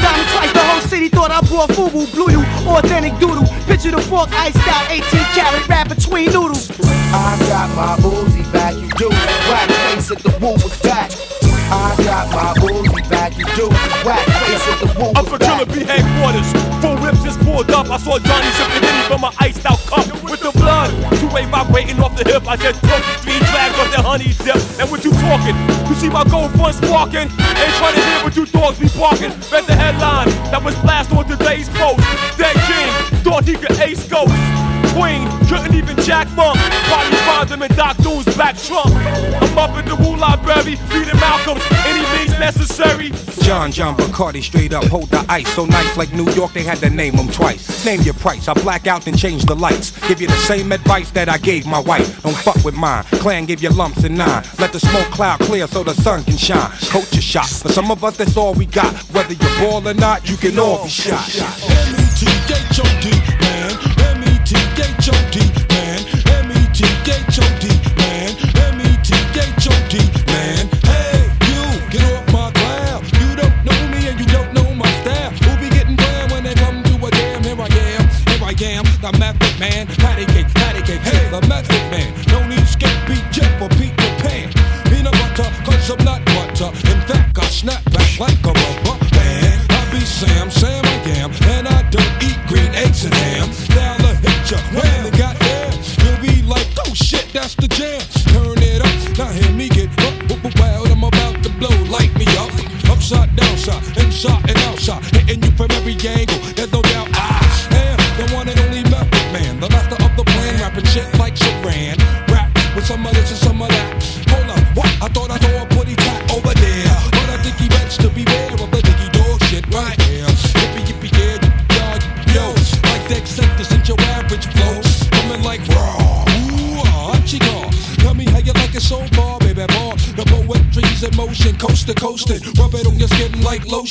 thought 1.66 1.70
I 1.70 1.74
brought 1.74 1.92
FUBU, 1.92 2.14
blew 2.14 2.30
you, 2.30 2.42
authentic 2.68 3.18
doodle. 3.18 3.46
Picture 3.66 3.90
the 3.90 4.00
fork, 4.00 4.30
iced 4.32 4.56
out, 4.68 4.90
18 4.90 5.02
carat 5.34 5.68
wrap 5.68 5.88
between 5.88 6.26
noodles. 6.32 6.70
I 7.12 7.36
got 7.48 7.68
my 7.76 7.96
Uzi 8.08 8.50
back, 8.52 8.74
you 8.74 8.88
do. 8.96 9.08
Whack 9.10 9.68
face 9.68 10.10
if 10.10 10.22
the 10.22 10.30
woo 10.40 10.52
was 10.54 10.80
back. 10.82 11.10
I 11.72 11.94
got 12.04 12.28
my 12.32 12.52
Uzi 12.60 13.08
back, 13.08 13.36
you 13.38 13.44
do. 13.56 13.68
Whack 14.04 14.26
face 14.26 14.66
if 14.68 14.80
the 14.80 14.88
woo 14.98 15.10
Up 15.12 15.24
was 15.24 15.28
for 15.28 15.38
back. 15.38 15.58
Killer 15.58 15.68
B 15.68 15.84
headquarters. 15.84 16.48
Four 16.80 16.96
whips 17.00 17.22
just 17.22 17.38
pulled 17.40 17.70
up. 17.70 17.88
I 17.90 17.96
saw 17.98 18.18
Johnny 18.18 18.50
sipping 18.56 18.82
Henny 18.82 19.04
from 19.08 19.24
an 19.24 19.32
iced 19.38 19.64
out 19.66 19.78
cup 19.86 20.08
with 20.24 20.40
the 20.40 20.52
blood. 20.56 20.90
Two 21.20 21.28
way 21.28 21.44
vibrating 21.46 22.00
off 22.00 22.16
the 22.16 22.24
hip. 22.24 22.48
I 22.48 22.56
just 22.56 22.80
took 22.80 23.02
three 23.22 23.38
drags 23.52 23.76
off 23.78 23.92
the 23.92 24.02
honey 24.02 24.32
dip. 24.42 24.58
And 24.80 24.90
what 24.90 25.04
you 25.04 25.12
talking? 25.12 25.56
You 25.88 25.94
see 25.94 26.08
my 26.08 26.24
gold 26.24 26.50
front 26.56 26.74
sparking? 26.76 27.28
Ain't 27.28 27.74
trying 27.76 27.94
to 27.94 28.02
hear 28.02 28.20
what 28.24 28.34
you 28.36 28.46
dogs 28.46 28.80
be 28.80 28.88
barking. 28.96 29.30
Read 29.52 29.64
the 29.68 29.76
headline 29.76 30.28
that 30.48 30.64
was 30.64 30.74
blast 30.80 31.11
thought 33.56 33.76
he 33.76 33.82
ace 33.82 34.08
ghosts. 34.08 34.34
Queen 34.92 35.26
couldn't 35.48 35.74
even 35.74 35.96
jack 36.04 36.28
funk. 36.28 36.58
Probably 36.88 37.16
find 37.18 37.48
them 37.48 37.62
in 37.62 37.74
Doc 37.74 37.96
Doon's 37.98 38.26
back 38.36 38.58
trunk. 38.58 38.94
I'm 38.94 39.58
up 39.58 39.76
in 39.78 39.86
the 39.86 39.96
Wu 39.96 40.16
Library, 40.16 40.76
reading 40.92 41.18
Malcolm's. 41.18 41.62
Any 41.86 42.02
means 42.18 42.38
necessary. 42.38 43.10
John 43.42 43.72
John 43.72 43.96
Bacardi 43.96 44.42
straight 44.42 44.72
up 44.72 44.84
hold 44.84 45.10
the 45.10 45.24
ice 45.28 45.48
so 45.54 45.64
nice 45.64 45.96
like 45.96 46.12
New 46.12 46.30
York 46.32 46.52
they 46.52 46.62
had 46.62 46.78
to 46.78 46.90
name 46.90 47.14
him 47.14 47.28
twice. 47.28 47.84
Name 47.84 48.02
your 48.02 48.14
price, 48.14 48.48
I 48.48 48.54
black 48.54 48.86
out 48.86 49.06
and 49.06 49.18
change 49.18 49.44
the 49.44 49.54
lights. 49.54 49.90
Give 50.06 50.20
you 50.20 50.26
the 50.26 50.36
same 50.36 50.72
advice 50.72 51.10
that 51.12 51.28
I 51.28 51.38
gave 51.38 51.66
my 51.66 51.80
wife. 51.80 52.22
Don't 52.22 52.36
fuck 52.36 52.62
with 52.64 52.74
mine. 52.74 53.04
Clan 53.22 53.46
give 53.46 53.62
you 53.62 53.70
lumps 53.70 54.04
and 54.04 54.16
nine. 54.16 54.44
Let 54.58 54.72
the 54.72 54.80
smoke 54.80 55.10
cloud 55.10 55.40
clear 55.40 55.66
so 55.66 55.82
the 55.82 55.94
sun 55.94 56.24
can 56.24 56.36
shine. 56.36 56.70
Culture 56.88 57.20
shock. 57.20 57.48
For 57.48 57.70
some 57.70 57.90
of 57.90 58.04
us 58.04 58.16
that's 58.16 58.36
all 58.36 58.54
we 58.54 58.66
got. 58.66 58.94
Whether 59.12 59.34
you're 59.34 59.58
ball 59.58 59.86
or 59.88 59.94
not, 59.94 60.28
you 60.28 60.36
can 60.36 60.58
all 60.58 60.84
be 60.84 60.90
shot. 60.90 61.28
M-E-T-H-O-D, 61.34 63.10
man. 64.82 65.71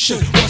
Like 0.09 0.40